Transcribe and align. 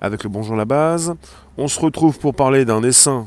avec 0.00 0.24
le 0.24 0.28
Bonjour 0.28 0.56
la 0.56 0.64
base. 0.64 1.14
On 1.56 1.68
se 1.68 1.80
retrouve 1.80 2.18
pour 2.18 2.34
parler 2.34 2.64
d'un 2.64 2.82
essaim 2.82 3.26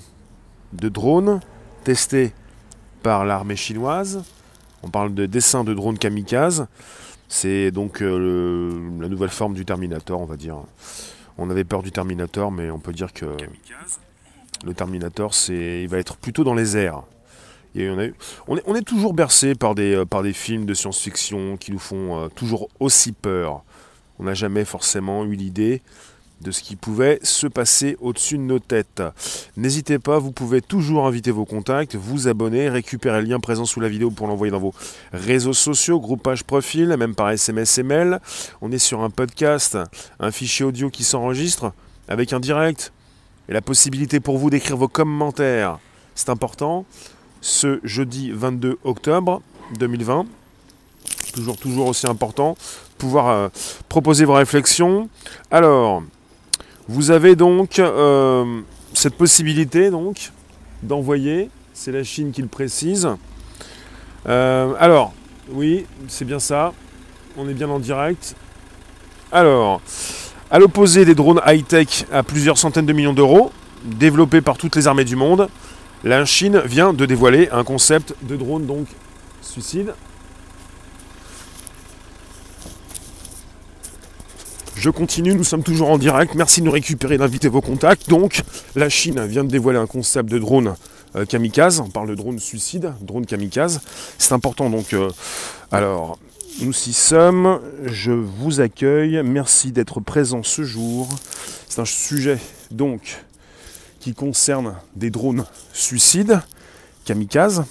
de 0.73 0.89
drone 0.89 1.39
testé 1.83 2.33
par 3.01 3.25
l'armée 3.25 3.55
chinoise. 3.55 4.23
On 4.83 4.89
parle 4.89 5.13
de 5.13 5.25
dessin 5.25 5.63
de 5.63 5.73
drone 5.73 5.97
kamikaze. 5.97 6.67
C'est 7.27 7.71
donc 7.71 8.01
euh, 8.01 8.99
la 8.99 9.07
nouvelle 9.07 9.29
forme 9.29 9.53
du 9.53 9.65
Terminator, 9.65 10.19
on 10.19 10.25
va 10.25 10.35
dire. 10.35 10.57
On 11.37 11.49
avait 11.49 11.63
peur 11.63 11.83
du 11.83 11.91
Terminator, 11.91 12.51
mais 12.51 12.69
on 12.71 12.79
peut 12.79 12.93
dire 12.93 13.13
que 13.13 13.25
le 14.65 14.73
Terminator, 14.73 15.33
c'est, 15.33 15.83
il 15.83 15.87
va 15.87 15.97
être 15.97 16.17
plutôt 16.17 16.43
dans 16.43 16.55
les 16.55 16.75
airs. 16.75 17.03
on, 17.75 18.75
est, 18.75 18.81
toujours 18.85 19.13
bercé 19.13 19.55
par 19.55 19.75
des, 19.75 19.95
euh, 19.95 20.05
par 20.05 20.23
des 20.23 20.33
films 20.33 20.65
de 20.65 20.73
science-fiction 20.73 21.57
qui 21.57 21.71
nous 21.71 21.79
font 21.79 22.19
euh, 22.19 22.27
toujours 22.29 22.67
aussi 22.79 23.11
peur. 23.11 23.63
On 24.17 24.23
n'a 24.23 24.33
jamais 24.33 24.65
forcément 24.65 25.23
eu 25.23 25.35
l'idée 25.35 25.81
de 26.41 26.51
ce 26.51 26.61
qui 26.61 26.75
pouvait 26.75 27.19
se 27.23 27.47
passer 27.47 27.97
au-dessus 27.99 28.37
de 28.37 28.43
nos 28.43 28.59
têtes. 28.59 29.03
N'hésitez 29.57 29.99
pas, 29.99 30.19
vous 30.19 30.31
pouvez 30.31 30.61
toujours 30.61 31.05
inviter 31.05 31.31
vos 31.31 31.45
contacts, 31.45 31.95
vous 31.95 32.27
abonner, 32.27 32.69
récupérer 32.69 33.21
le 33.21 33.27
lien 33.27 33.39
présent 33.39 33.65
sous 33.65 33.79
la 33.79 33.89
vidéo 33.89 34.11
pour 34.11 34.27
l'envoyer 34.27 34.51
dans 34.51 34.59
vos 34.59 34.73
réseaux 35.11 35.53
sociaux, 35.53 35.99
groupage 35.99 36.43
profil, 36.43 36.95
même 36.97 37.15
par 37.15 37.29
SMS 37.29 37.77
et 37.77 37.83
mail. 37.83 38.19
On 38.61 38.71
est 38.71 38.79
sur 38.79 39.01
un 39.01 39.09
podcast, 39.09 39.77
un 40.19 40.31
fichier 40.31 40.65
audio 40.65 40.89
qui 40.89 41.03
s'enregistre 41.03 41.73
avec 42.07 42.33
un 42.33 42.39
direct 42.39 42.93
et 43.49 43.53
la 43.53 43.61
possibilité 43.61 44.19
pour 44.19 44.37
vous 44.37 44.49
d'écrire 44.49 44.77
vos 44.77 44.87
commentaires. 44.87 45.79
C'est 46.15 46.29
important. 46.29 46.85
Ce 47.41 47.79
jeudi 47.83 48.31
22 48.31 48.79
octobre 48.83 49.41
2020, 49.77 50.25
toujours 51.33 51.57
toujours 51.57 51.87
aussi 51.87 52.05
important, 52.07 52.57
pouvoir 52.97 53.29
euh, 53.29 53.49
proposer 53.87 54.25
vos 54.25 54.33
réflexions. 54.33 55.09
Alors, 55.51 56.03
vous 56.89 57.11
avez 57.11 57.35
donc 57.35 57.77
euh, 57.77 58.61
cette 58.95 59.13
possibilité 59.13 59.91
donc 59.91 60.31
d'envoyer, 60.81 61.51
c'est 61.71 61.91
la 61.91 62.03
Chine 62.03 62.31
qui 62.31 62.41
le 62.41 62.47
précise. 62.47 63.07
Euh, 64.27 64.73
alors, 64.79 65.13
oui, 65.51 65.85
c'est 66.07 66.25
bien 66.25 66.39
ça. 66.39 66.73
On 67.37 67.47
est 67.47 67.53
bien 67.53 67.69
en 67.69 67.77
direct. 67.77 68.35
Alors, 69.31 69.81
à 70.49 70.57
l'opposé 70.57 71.05
des 71.05 71.13
drones 71.13 71.39
high-tech 71.45 72.05
à 72.11 72.23
plusieurs 72.23 72.57
centaines 72.57 72.87
de 72.87 72.93
millions 72.93 73.13
d'euros, 73.13 73.51
développés 73.83 74.41
par 74.41 74.57
toutes 74.57 74.75
les 74.75 74.87
armées 74.87 75.05
du 75.05 75.15
monde, 75.15 75.47
la 76.03 76.25
Chine 76.25 76.59
vient 76.65 76.91
de 76.91 77.05
dévoiler 77.05 77.49
un 77.51 77.63
concept 77.63 78.15
de 78.23 78.35
drone 78.35 78.65
donc 78.65 78.87
suicide 79.43 79.93
Je 84.79 84.89
continue, 84.89 85.35
nous 85.35 85.43
sommes 85.43 85.61
toujours 85.61 85.89
en 85.89 85.97
direct. 85.97 86.35
Merci 86.35 86.61
de 86.61 86.65
nous 86.65 86.71
récupérer, 86.71 87.17
d'inviter 87.17 87.49
vos 87.49 87.59
contacts. 87.59 88.07
Donc, 88.07 88.43
la 88.77 88.87
Chine 88.87 89.25
vient 89.25 89.43
de 89.43 89.49
dévoiler 89.49 89.77
un 89.77 89.87
concept 89.87 90.29
de 90.29 90.39
drone 90.39 90.75
euh, 91.17 91.25
kamikaze. 91.25 91.81
On 91.81 91.89
parle 91.89 92.07
de 92.07 92.15
drone 92.15 92.39
suicide, 92.39 92.93
drone 93.01 93.25
kamikaze. 93.25 93.81
C'est 94.17 94.31
important 94.31 94.69
donc. 94.69 94.93
Euh, 94.93 95.09
alors, 95.73 96.17
nous 96.61 96.71
y 96.71 96.93
sommes. 96.93 97.59
Je 97.87 98.13
vous 98.13 98.61
accueille. 98.61 99.21
Merci 99.21 99.73
d'être 99.73 99.99
présent 99.99 100.43
ce 100.43 100.63
jour. 100.63 101.09
C'est 101.67 101.81
un 101.81 101.85
sujet 101.85 102.37
donc 102.71 103.25
qui 103.99 104.13
concerne 104.13 104.75
des 104.95 105.09
drones 105.09 105.43
suicides, 105.73 106.39
kamikaze. 107.03 107.65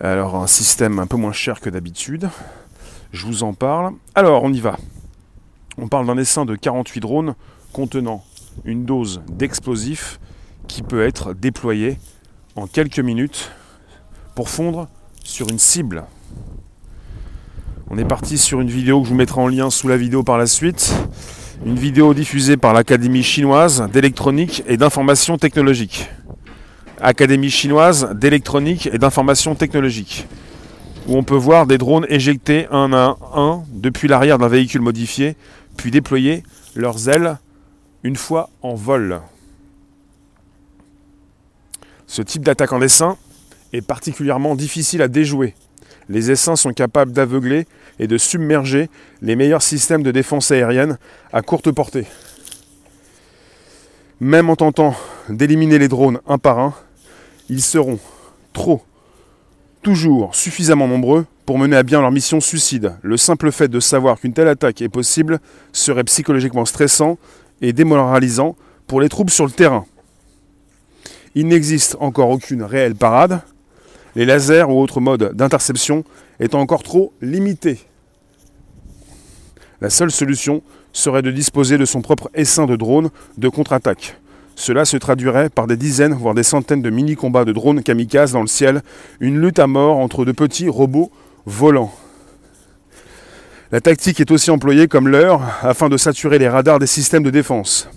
Alors, 0.00 0.36
un 0.36 0.46
système 0.46 0.98
un 1.00 1.06
peu 1.06 1.18
moins 1.18 1.34
cher 1.34 1.60
que 1.60 1.68
d'habitude. 1.68 2.30
Je 3.12 3.26
vous 3.26 3.42
en 3.42 3.52
parle. 3.52 3.92
Alors, 4.14 4.42
on 4.42 4.54
y 4.54 4.60
va. 4.60 4.78
On 5.78 5.88
parle 5.88 6.06
d'un 6.06 6.18
essaim 6.18 6.44
de 6.44 6.56
48 6.56 7.00
drones 7.00 7.34
contenant 7.72 8.24
une 8.64 8.84
dose 8.84 9.22
d'explosifs 9.28 10.20
qui 10.68 10.82
peut 10.82 11.02
être 11.04 11.34
déployée 11.34 11.98
en 12.56 12.66
quelques 12.66 12.98
minutes 12.98 13.50
pour 14.34 14.48
fondre 14.48 14.88
sur 15.24 15.48
une 15.48 15.58
cible. 15.58 16.04
On 17.90 17.98
est 17.98 18.04
parti 18.04 18.38
sur 18.38 18.60
une 18.60 18.70
vidéo 18.70 19.00
que 19.00 19.06
je 19.06 19.10
vous 19.10 19.16
mettrai 19.16 19.40
en 19.40 19.48
lien 19.48 19.70
sous 19.70 19.88
la 19.88 19.96
vidéo 19.96 20.22
par 20.22 20.38
la 20.38 20.46
suite. 20.46 20.94
Une 21.64 21.76
vidéo 21.76 22.14
diffusée 22.14 22.56
par 22.56 22.72
l'Académie 22.72 23.22
chinoise 23.22 23.88
d'électronique 23.92 24.62
et 24.66 24.76
d'information 24.76 25.38
technologique. 25.38 26.08
Académie 27.00 27.50
chinoise 27.50 28.10
d'électronique 28.14 28.88
et 28.92 28.98
d'information 28.98 29.54
technologique. 29.54 30.26
Où 31.08 31.16
on 31.16 31.22
peut 31.22 31.34
voir 31.34 31.66
des 31.66 31.78
drones 31.78 32.06
éjectés 32.08 32.66
un 32.70 32.92
à 32.92 33.16
un 33.34 33.62
depuis 33.72 34.06
l'arrière 34.06 34.38
d'un 34.38 34.48
véhicule 34.48 34.82
modifié 34.82 35.34
puis 35.80 35.90
déployer 35.90 36.42
leurs 36.76 37.08
ailes 37.08 37.38
une 38.02 38.16
fois 38.16 38.50
en 38.60 38.74
vol. 38.74 39.22
Ce 42.06 42.20
type 42.20 42.44
d'attaque 42.44 42.74
en 42.74 42.82
essaim 42.82 43.16
est 43.72 43.80
particulièrement 43.80 44.56
difficile 44.56 45.00
à 45.00 45.08
déjouer. 45.08 45.54
Les 46.10 46.30
essaims 46.30 46.56
sont 46.56 46.74
capables 46.74 47.12
d'aveugler 47.12 47.66
et 47.98 48.06
de 48.06 48.18
submerger 48.18 48.90
les 49.22 49.36
meilleurs 49.36 49.62
systèmes 49.62 50.02
de 50.02 50.10
défense 50.10 50.50
aérienne 50.50 50.98
à 51.32 51.40
courte 51.40 51.70
portée. 51.70 52.06
Même 54.20 54.50
en 54.50 54.56
tentant 54.56 54.94
d'éliminer 55.30 55.78
les 55.78 55.88
drones 55.88 56.20
un 56.26 56.36
par 56.36 56.58
un, 56.58 56.74
ils 57.48 57.62
seront 57.62 57.98
trop, 58.52 58.82
toujours 59.82 60.34
suffisamment 60.34 60.88
nombreux 60.88 61.26
pour 61.46 61.58
mener 61.58 61.76
à 61.76 61.82
bien 61.82 62.00
leur 62.00 62.10
mission 62.10 62.40
suicide. 62.40 62.94
Le 63.02 63.16
simple 63.16 63.50
fait 63.50 63.68
de 63.68 63.80
savoir 63.80 64.20
qu'une 64.20 64.32
telle 64.32 64.48
attaque 64.48 64.82
est 64.82 64.88
possible 64.88 65.40
serait 65.72 66.04
psychologiquement 66.04 66.64
stressant 66.64 67.18
et 67.60 67.72
démoralisant 67.72 68.56
pour 68.86 69.00
les 69.00 69.08
troupes 69.08 69.30
sur 69.30 69.46
le 69.46 69.50
terrain. 69.50 69.86
Il 71.34 71.46
n'existe 71.46 71.96
encore 72.00 72.30
aucune 72.30 72.62
réelle 72.62 72.94
parade, 72.94 73.40
les 74.16 74.26
lasers 74.26 74.68
ou 74.68 74.80
autres 74.80 75.00
modes 75.00 75.32
d'interception 75.34 76.04
étant 76.40 76.60
encore 76.60 76.82
trop 76.82 77.12
limités. 77.20 77.78
La 79.80 79.90
seule 79.90 80.10
solution 80.10 80.62
serait 80.92 81.22
de 81.22 81.30
disposer 81.30 81.78
de 81.78 81.84
son 81.84 82.02
propre 82.02 82.30
essaim 82.34 82.66
de 82.66 82.76
drones 82.76 83.10
de 83.38 83.48
contre-attaque. 83.48 84.16
Cela 84.60 84.84
se 84.84 84.98
traduirait 84.98 85.48
par 85.48 85.66
des 85.66 85.78
dizaines, 85.78 86.12
voire 86.12 86.34
des 86.34 86.42
centaines 86.42 86.82
de 86.82 86.90
mini-combats 86.90 87.46
de 87.46 87.52
drones 87.52 87.82
kamikazes 87.82 88.32
dans 88.32 88.42
le 88.42 88.46
ciel, 88.46 88.82
une 89.18 89.40
lutte 89.40 89.58
à 89.58 89.66
mort 89.66 89.96
entre 89.96 90.26
de 90.26 90.32
petits 90.32 90.68
robots 90.68 91.10
volant. 91.46 91.90
La 93.72 93.80
tactique 93.80 94.20
est 94.20 94.30
aussi 94.30 94.50
employée 94.50 94.86
comme 94.86 95.08
l'heure 95.08 95.40
afin 95.62 95.88
de 95.88 95.96
saturer 95.96 96.38
les 96.38 96.46
radars 96.46 96.78
des 96.78 96.86
systèmes 96.86 97.22
de 97.22 97.30
défense. 97.30 97.88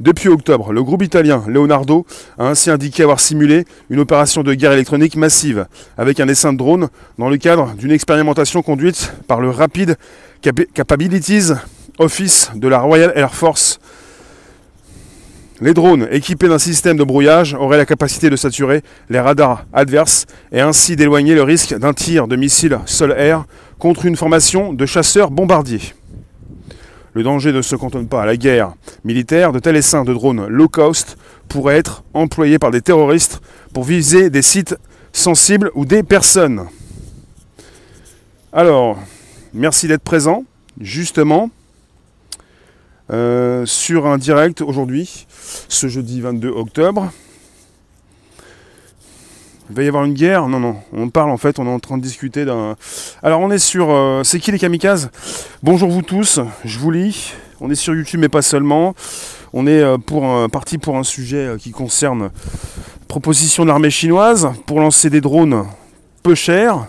Depuis 0.00 0.28
octobre, 0.28 0.74
le 0.74 0.82
groupe 0.82 1.02
italien 1.02 1.44
Leonardo 1.46 2.04
a 2.38 2.46
ainsi 2.46 2.70
indiqué 2.70 3.04
avoir 3.04 3.18
simulé 3.18 3.64
une 3.88 4.00
opération 4.00 4.42
de 4.42 4.52
guerre 4.52 4.72
électronique 4.72 5.16
massive 5.16 5.66
avec 5.96 6.20
un 6.20 6.28
essaim 6.28 6.52
de 6.52 6.58
drone 6.58 6.88
dans 7.16 7.30
le 7.30 7.38
cadre 7.38 7.72
d'une 7.72 7.90
expérimentation 7.90 8.60
conduite 8.60 9.14
par 9.28 9.40
le 9.40 9.48
Rapid 9.48 9.96
Capabilities 10.74 11.52
Office 11.98 12.50
de 12.54 12.68
la 12.68 12.80
Royal 12.80 13.14
Air 13.16 13.34
Force 13.34 13.80
les 15.62 15.74
drones 15.74 16.08
équipés 16.10 16.48
d'un 16.48 16.58
système 16.58 16.96
de 16.96 17.04
brouillage 17.04 17.54
auraient 17.54 17.76
la 17.76 17.86
capacité 17.86 18.28
de 18.28 18.36
saturer 18.36 18.82
les 19.08 19.20
radars 19.20 19.64
adverses 19.72 20.26
et 20.50 20.60
ainsi 20.60 20.96
d'éloigner 20.96 21.36
le 21.36 21.44
risque 21.44 21.78
d'un 21.78 21.92
tir 21.92 22.26
de 22.26 22.34
missile 22.34 22.80
sol-air 22.84 23.44
contre 23.78 24.04
une 24.04 24.16
formation 24.16 24.72
de 24.72 24.86
chasseurs 24.86 25.30
bombardiers. 25.30 25.94
Le 27.14 27.22
danger 27.22 27.52
ne 27.52 27.62
se 27.62 27.76
cantonne 27.76 28.08
pas 28.08 28.22
à 28.22 28.26
la 28.26 28.36
guerre 28.36 28.74
militaire, 29.04 29.52
de 29.52 29.60
tels 29.60 29.76
essaims 29.76 30.04
de 30.04 30.12
drones 30.12 30.48
low 30.48 30.68
cost 30.68 31.16
pourraient 31.48 31.78
être 31.78 32.02
employés 32.12 32.58
par 32.58 32.72
des 32.72 32.80
terroristes 32.80 33.40
pour 33.72 33.84
viser 33.84 34.30
des 34.30 34.42
sites 34.42 34.76
sensibles 35.12 35.70
ou 35.74 35.84
des 35.84 36.02
personnes. 36.02 36.66
Alors, 38.52 38.98
merci 39.54 39.86
d'être 39.86 40.02
présent. 40.02 40.44
Justement, 40.80 41.50
euh, 43.12 43.66
sur 43.66 44.06
un 44.06 44.16
direct 44.16 44.62
aujourd'hui, 44.62 45.26
ce 45.68 45.86
jeudi 45.86 46.22
22 46.22 46.48
octobre. 46.48 47.12
Il 49.68 49.76
va 49.76 49.82
y 49.82 49.88
avoir 49.88 50.04
une 50.04 50.14
guerre? 50.14 50.48
Non, 50.48 50.58
non, 50.58 50.76
on 50.94 51.10
parle 51.10 51.30
en 51.30 51.36
fait, 51.36 51.58
on 51.58 51.66
est 51.66 51.70
en 51.70 51.78
train 51.78 51.98
de 51.98 52.02
discuter 52.02 52.46
d'un... 52.46 52.74
Alors 53.22 53.40
on 53.40 53.50
est 53.50 53.58
sur... 53.58 53.90
Euh, 53.90 54.22
c'est 54.24 54.40
qui 54.40 54.50
les 54.50 54.58
kamikazes? 54.58 55.10
Bonjour 55.62 55.90
vous 55.90 56.00
tous, 56.00 56.40
je 56.64 56.78
vous 56.78 56.90
lis. 56.90 57.34
On 57.60 57.70
est 57.70 57.74
sur 57.74 57.94
YouTube 57.94 58.20
mais 58.20 58.30
pas 58.30 58.40
seulement. 58.40 58.94
On 59.52 59.66
est 59.66 59.82
euh, 59.82 59.98
pour 59.98 60.24
parti 60.50 60.78
pour 60.78 60.96
un 60.96 61.04
sujet 61.04 61.56
qui 61.58 61.70
concerne 61.70 62.30
proposition 63.08 63.64
de 63.64 63.68
l'armée 63.68 63.90
chinoise 63.90 64.52
pour 64.66 64.80
lancer 64.80 65.10
des 65.10 65.20
drones 65.20 65.66
peu 66.22 66.34
chers. 66.34 66.86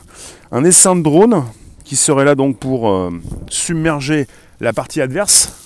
Un 0.54 0.64
essaim 0.64 0.96
de 0.96 1.02
drones 1.04 1.44
qui 1.84 1.98
serait 1.98 2.24
là 2.24 2.36
donc 2.36 2.60
pour 2.60 3.12
submerger 3.50 4.28
la 4.62 4.72
partie 4.72 5.02
adverse 5.02 5.63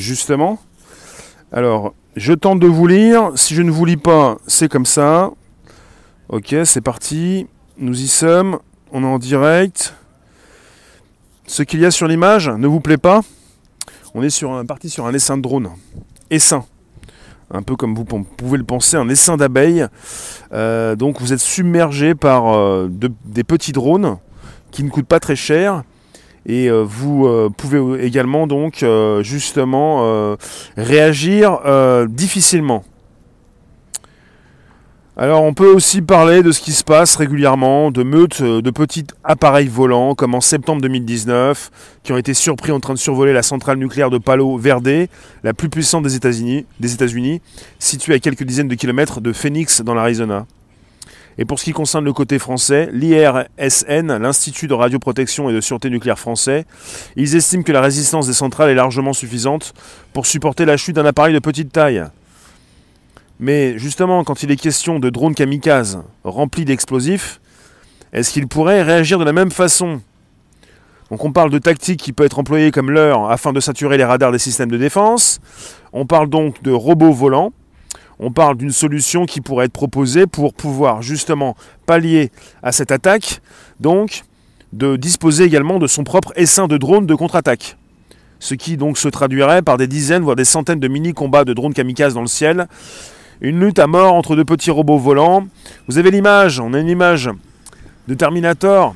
justement. 0.00 0.58
Alors, 1.52 1.94
je 2.16 2.32
tente 2.32 2.60
de 2.60 2.66
vous 2.66 2.86
lire. 2.86 3.32
Si 3.36 3.54
je 3.54 3.62
ne 3.62 3.70
vous 3.70 3.84
lis 3.84 3.96
pas, 3.96 4.36
c'est 4.46 4.68
comme 4.68 4.86
ça. 4.86 5.30
Ok, 6.28 6.54
c'est 6.64 6.80
parti. 6.80 7.46
Nous 7.78 8.00
y 8.00 8.08
sommes. 8.08 8.58
On 8.92 9.02
est 9.02 9.06
en 9.06 9.18
direct. 9.18 9.94
Ce 11.46 11.62
qu'il 11.62 11.80
y 11.80 11.86
a 11.86 11.90
sur 11.90 12.06
l'image 12.06 12.48
ne 12.48 12.66
vous 12.66 12.80
plaît 12.80 12.98
pas 12.98 13.22
On 14.14 14.22
est 14.22 14.30
sur 14.30 14.52
un, 14.52 14.66
parti 14.66 14.90
sur 14.90 15.06
un 15.06 15.14
essaim 15.14 15.38
de 15.38 15.42
drone. 15.42 15.70
Essaim. 16.30 16.64
Un 17.50 17.62
peu 17.62 17.76
comme 17.76 17.94
vous 17.94 18.04
pouvez 18.04 18.58
le 18.58 18.64
penser, 18.64 18.98
un 18.98 19.08
essaim 19.08 19.38
d'abeilles. 19.38 19.86
Euh, 20.52 20.96
donc 20.96 21.20
vous 21.20 21.32
êtes 21.32 21.40
submergé 21.40 22.14
par 22.14 22.54
euh, 22.54 22.90
des 22.90 23.44
petits 23.44 23.72
drones 23.72 24.18
qui 24.70 24.84
ne 24.84 24.90
coûtent 24.90 25.06
pas 25.06 25.20
très 25.20 25.36
cher. 25.36 25.82
Et 26.48 26.68
euh, 26.68 26.82
vous 26.82 27.28
pouvez 27.56 28.04
également 28.04 28.46
donc 28.46 28.84
justement 29.22 30.36
réagir 30.76 31.60
difficilement. 32.08 32.84
Alors 35.20 35.42
on 35.42 35.52
peut 35.52 35.66
aussi 35.66 36.00
parler 36.00 36.44
de 36.44 36.52
ce 36.52 36.60
qui 36.60 36.70
se 36.70 36.84
passe 36.84 37.16
régulièrement, 37.16 37.90
de 37.90 38.04
meutes 38.04 38.40
euh, 38.40 38.62
de 38.62 38.70
petits 38.70 39.04
appareils 39.24 39.66
volants, 39.66 40.14
comme 40.14 40.36
en 40.36 40.40
septembre 40.40 40.80
2019, 40.80 41.72
qui 42.04 42.12
ont 42.12 42.16
été 42.16 42.34
surpris 42.34 42.70
en 42.70 42.78
train 42.78 42.94
de 42.94 43.00
survoler 43.00 43.32
la 43.32 43.42
centrale 43.42 43.78
nucléaire 43.78 44.10
de 44.10 44.18
Palo 44.18 44.56
Verde, 44.58 45.08
la 45.42 45.54
plus 45.54 45.70
puissante 45.70 46.04
des 46.04 46.14
États-Unis 46.14 47.40
située 47.80 48.14
à 48.14 48.20
quelques 48.20 48.44
dizaines 48.44 48.68
de 48.68 48.76
kilomètres 48.76 49.20
de 49.20 49.32
Phoenix 49.32 49.80
dans 49.80 49.94
l'Arizona. 49.94 50.46
Et 51.38 51.44
pour 51.44 51.60
ce 51.60 51.64
qui 51.64 51.72
concerne 51.72 52.04
le 52.04 52.12
côté 52.12 52.40
français, 52.40 52.90
l'IRSN, 52.92 54.16
l'Institut 54.16 54.66
de 54.66 54.74
radioprotection 54.74 55.48
et 55.48 55.52
de 55.52 55.60
sûreté 55.60 55.88
nucléaire 55.88 56.18
français, 56.18 56.66
ils 57.14 57.36
estiment 57.36 57.62
que 57.62 57.70
la 57.70 57.80
résistance 57.80 58.26
des 58.26 58.32
centrales 58.32 58.70
est 58.70 58.74
largement 58.74 59.12
suffisante 59.12 59.72
pour 60.12 60.26
supporter 60.26 60.64
la 60.64 60.76
chute 60.76 60.96
d'un 60.96 61.06
appareil 61.06 61.32
de 61.32 61.38
petite 61.38 61.72
taille. 61.72 62.04
Mais 63.38 63.78
justement, 63.78 64.24
quand 64.24 64.42
il 64.42 64.50
est 64.50 64.56
question 64.56 64.98
de 64.98 65.10
drones 65.10 65.36
kamikazes 65.36 66.02
remplis 66.24 66.64
d'explosifs, 66.64 67.40
est-ce 68.12 68.32
qu'ils 68.32 68.48
pourraient 68.48 68.82
réagir 68.82 69.20
de 69.20 69.24
la 69.24 69.32
même 69.32 69.52
façon? 69.52 70.00
Donc 71.10 71.24
on 71.24 71.30
parle 71.30 71.50
de 71.50 71.58
tactique 71.58 72.00
qui 72.00 72.12
peut 72.12 72.24
être 72.24 72.40
employée 72.40 72.72
comme 72.72 72.90
l'heure 72.90 73.30
afin 73.30 73.52
de 73.52 73.60
saturer 73.60 73.96
les 73.96 74.04
radars 74.04 74.32
des 74.32 74.38
systèmes 74.38 74.70
de 74.70 74.76
défense. 74.76 75.40
On 75.92 76.04
parle 76.04 76.28
donc 76.28 76.62
de 76.62 76.72
robots 76.72 77.12
volants. 77.12 77.52
On 78.20 78.32
parle 78.32 78.56
d'une 78.56 78.72
solution 78.72 79.26
qui 79.26 79.40
pourrait 79.40 79.66
être 79.66 79.72
proposée 79.72 80.26
pour 80.26 80.52
pouvoir 80.52 81.02
justement 81.02 81.56
pallier 81.86 82.30
à 82.62 82.72
cette 82.72 82.90
attaque, 82.90 83.40
donc 83.80 84.24
de 84.72 84.96
disposer 84.96 85.44
également 85.44 85.78
de 85.78 85.86
son 85.86 86.04
propre 86.04 86.32
essaim 86.36 86.68
de 86.68 86.76
drones 86.76 87.06
de 87.06 87.14
contre-attaque. 87.14 87.76
Ce 88.40 88.54
qui 88.54 88.76
donc 88.76 88.98
se 88.98 89.08
traduirait 89.08 89.62
par 89.62 89.76
des 89.76 89.86
dizaines, 89.86 90.22
voire 90.22 90.36
des 90.36 90.44
centaines 90.44 90.80
de 90.80 90.88
mini-combats 90.88 91.44
de 91.44 91.52
drones 91.52 91.74
kamikazes 91.74 92.14
dans 92.14 92.20
le 92.20 92.26
ciel, 92.26 92.68
une 93.40 93.60
lutte 93.60 93.78
à 93.78 93.86
mort 93.86 94.14
entre 94.14 94.36
deux 94.36 94.44
petits 94.44 94.70
robots 94.70 94.98
volants. 94.98 95.46
Vous 95.86 95.98
avez 95.98 96.10
l'image, 96.10 96.60
on 96.60 96.74
a 96.74 96.80
une 96.80 96.88
image 96.88 97.30
de 98.08 98.14
Terminator 98.14 98.94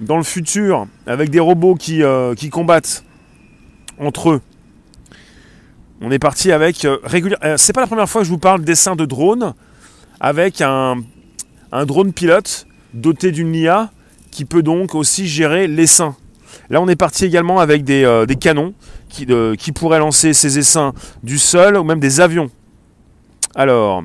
dans 0.00 0.16
le 0.16 0.22
futur 0.24 0.86
avec 1.06 1.30
des 1.30 1.40
robots 1.40 1.74
qui, 1.76 2.02
euh, 2.02 2.34
qui 2.34 2.50
combattent 2.50 3.04
entre 3.98 4.30
eux. 4.30 4.40
On 6.00 6.10
est 6.10 6.18
parti 6.18 6.52
avec 6.52 6.84
euh, 6.84 6.98
régulièrement. 7.04 7.44
Euh, 7.46 7.56
c'est 7.56 7.72
pas 7.72 7.80
la 7.80 7.86
première 7.86 8.08
fois 8.08 8.22
que 8.22 8.26
je 8.26 8.30
vous 8.32 8.38
parle 8.38 8.62
dessin 8.62 8.96
de 8.96 9.04
drone 9.04 9.54
avec 10.20 10.60
un, 10.60 10.96
drone 11.86 12.12
pilote 12.12 12.66
doté 12.92 13.32
d'une 13.32 13.54
IA 13.54 13.90
qui 14.30 14.44
peut 14.44 14.62
donc 14.62 14.94
aussi 14.94 15.26
gérer 15.26 15.66
l'essaim. 15.66 16.16
Là, 16.70 16.80
on 16.80 16.88
est 16.88 16.96
parti 16.96 17.24
également 17.24 17.60
avec 17.60 17.84
des, 17.84 18.24
des 18.26 18.36
canons 18.36 18.74
qui, 19.08 19.26
qui 19.58 19.72
pourraient 19.72 19.98
lancer 19.98 20.32
ces 20.32 20.58
essaims 20.58 20.92
du 21.22 21.38
sol 21.38 21.76
ou 21.76 21.84
même 21.84 22.00
des 22.00 22.20
avions. 22.20 22.50
Alors, 23.54 24.04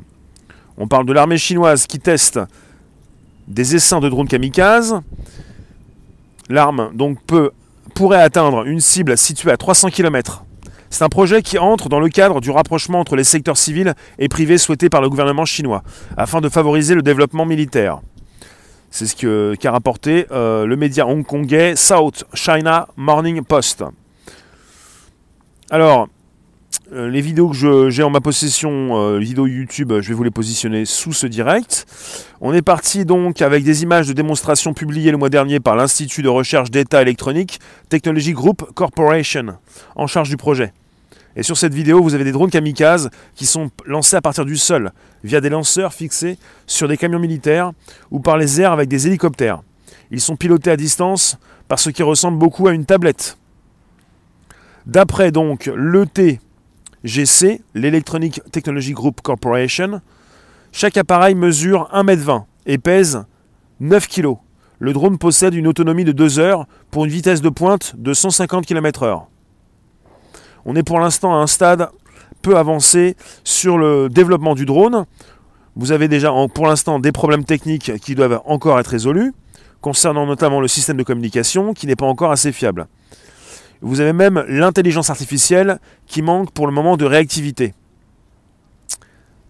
on 0.78 0.88
parle 0.88 1.06
de 1.06 1.14
l'armée 1.14 1.38
chinoise 1.38 1.88
qui 1.88 2.00
teste 2.00 2.40
des 3.48 3.76
essaims 3.76 4.00
de 4.00 4.10
drones 4.10 4.28
kamikazes. 4.28 5.02
L'arme 6.50 6.92
donc 6.94 7.22
peut, 7.24 7.52
pourrait 7.96 8.22
atteindre 8.22 8.66
une 8.66 8.80
cible 8.80 9.18
située 9.18 9.52
à 9.52 9.58
300 9.58 9.90
km. 9.90 10.46
C'est 10.90 11.04
un 11.04 11.10
projet 11.10 11.42
qui 11.42 11.58
entre 11.58 11.88
dans 11.90 12.00
le 12.00 12.10
cadre 12.10 12.42
du 12.42 12.52
rapprochement 12.52 13.00
entre 13.00 13.16
les 13.16 13.24
secteurs 13.24 13.58
civils 13.58 13.94
et 14.18 14.28
privés 14.28 14.58
souhaités 14.58 14.90
par 14.90 15.02
le 15.02 15.10
gouvernement 15.10 15.46
chinois, 15.46 15.84
afin 16.18 16.42
de 16.42 16.50
favoriser 16.50 16.96
le 16.96 17.02
développement 17.02 17.46
militaire. 17.46 18.02
C'est 18.92 19.06
ce 19.06 19.56
qu'a 19.56 19.72
rapporté 19.72 20.26
euh, 20.32 20.66
le 20.66 20.76
média 20.76 21.06
hongkongais 21.06 21.76
South 21.76 22.24
China 22.34 22.88
Morning 22.98 23.44
Post. 23.44 23.84
Alors, 25.70 26.08
euh, 26.92 27.07
les 27.07 27.21
vidéos 27.21 27.50
que 27.50 27.89
j'ai 27.89 28.01
en 28.01 28.10
ma 28.10 28.19
possession, 28.19 28.98
euh, 28.98 29.19
vidéos 29.19 29.45
YouTube, 29.45 29.94
je 30.01 30.10
vais 30.10 30.13
vous 30.16 30.24
les 30.24 30.31
positionner 30.31 30.86
sous 30.86 31.13
ce 31.13 31.27
direct. 31.27 31.86
On 32.42 32.51
est 32.51 32.63
parti 32.63 33.06
donc 33.06 33.44
avec 33.44 33.63
des 33.63 33.83
images 33.83 34.07
de 34.07 34.13
démonstration 34.13 34.74
publiées 34.74 35.12
le 35.12 35.18
mois 35.18 35.30
dernier 35.30 35.60
par 35.60 35.75
l'Institut 35.75 36.24
de 36.24 36.30
recherche 36.30 36.71
d'État 36.71 37.01
électronique 37.04 37.60
Technology 37.89 38.33
Group 38.33 38.71
Corporation, 38.74 39.57
en 39.95 40.07
charge 40.07 40.30
du 40.30 40.38
projet. 40.38 40.74
Et 41.36 41.44
sur 41.44 41.57
cette 41.57 41.75
vidéo, 41.75 42.01
vous 42.01 42.16
avez 42.16 42.24
des 42.24 42.31
drones 42.31 42.50
kamikazes 42.50 43.12
qui 43.36 43.45
sont 43.45 43.69
lancés 43.86 44.16
à 44.16 44.21
partir 44.21 44.45
du 44.45 44.57
sol, 44.57 44.92
via 45.24 45.42
des 45.42 45.50
lanceurs 45.50 45.94
fixés 45.94 46.39
sur 46.66 46.88
des 46.88 46.98
camions 46.98 47.19
militaires 47.19 47.71
ou 48.10 48.19
par 48.19 48.38
les 48.38 48.62
airs 48.62 48.71
avec 48.71 48.89
des 48.89 49.06
hélicoptères. 49.06 49.62
Ils 50.10 50.21
sont 50.21 50.36
pilotés 50.36 50.71
à 50.71 50.75
distance 50.75 51.38
par 51.68 51.77
ce 51.77 51.92
qui 51.92 52.01
ressemble 52.01 52.39
beaucoup 52.39 52.68
à 52.68 52.74
une 52.74 52.86
tablette. 52.86 53.38
D'après 54.88 55.31
donc 55.31 55.69
l'ET 55.75 56.39
GC, 57.04 57.62
l'Electronic 57.74 58.42
Technology 58.51 58.92
Group 58.92 59.22
Corporation. 59.22 60.01
Chaque 60.72 60.98
appareil 60.98 61.36
mesure 61.36 61.90
1,20 61.94 62.36
m 62.36 62.44
et 62.66 62.78
pèse 62.78 63.24
9 63.80 64.07
kg. 64.07 64.36
Le 64.80 64.94
drone 64.94 65.18
possède 65.18 65.54
une 65.54 65.68
autonomie 65.68 66.06
de 66.06 66.12
2 66.12 66.40
heures 66.40 66.66
pour 66.92 67.06
une 67.06 67.12
vitesse 67.12 67.42
de 67.42 67.50
pointe 67.50 67.96
de 67.98 68.13
150 68.13 68.66
km/h. 68.66 69.24
On 70.66 70.75
est 70.75 70.84
pour 70.84 71.00
l'instant 71.00 71.34
à 71.34 71.38
un 71.38 71.48
stade 71.48 71.90
peu 72.42 72.57
avancé 72.57 73.16
sur 73.44 73.78
le 73.78 74.10
développement 74.10 74.56
du 74.56 74.66
drone. 74.66 75.06
Vous 75.75 75.92
avez 75.92 76.07
déjà 76.07 76.34
pour 76.54 76.68
l'instant 76.68 77.00
des 77.00 77.12
problèmes 77.12 77.45
techniques 77.45 77.98
qui 78.00 78.16
doivent 78.16 78.42
encore 78.45 78.80
être 78.80 78.88
résolus, 78.88 79.34
concernant 79.81 80.25
notamment 80.25 80.60
le 80.60 80.68
système 80.68 80.98
de 80.98 81.04
communication 81.04 81.74
qui 81.74 81.88
n'est 81.88 81.95
pas 81.95 82.06
encore 82.06 82.31
assez 82.31 82.52
fiable. 82.52 82.88
Vous 83.81 84.02
avez 84.02 84.14
même 84.14 84.44
l'intelligence 84.48 85.10
artificielle 85.10 85.80
qui 86.06 86.22
manque 86.22 86.52
pour 86.52 86.68
le 86.68 86.74
moment 86.74 86.98
de 86.98 87.06
réactivité. 87.06 87.74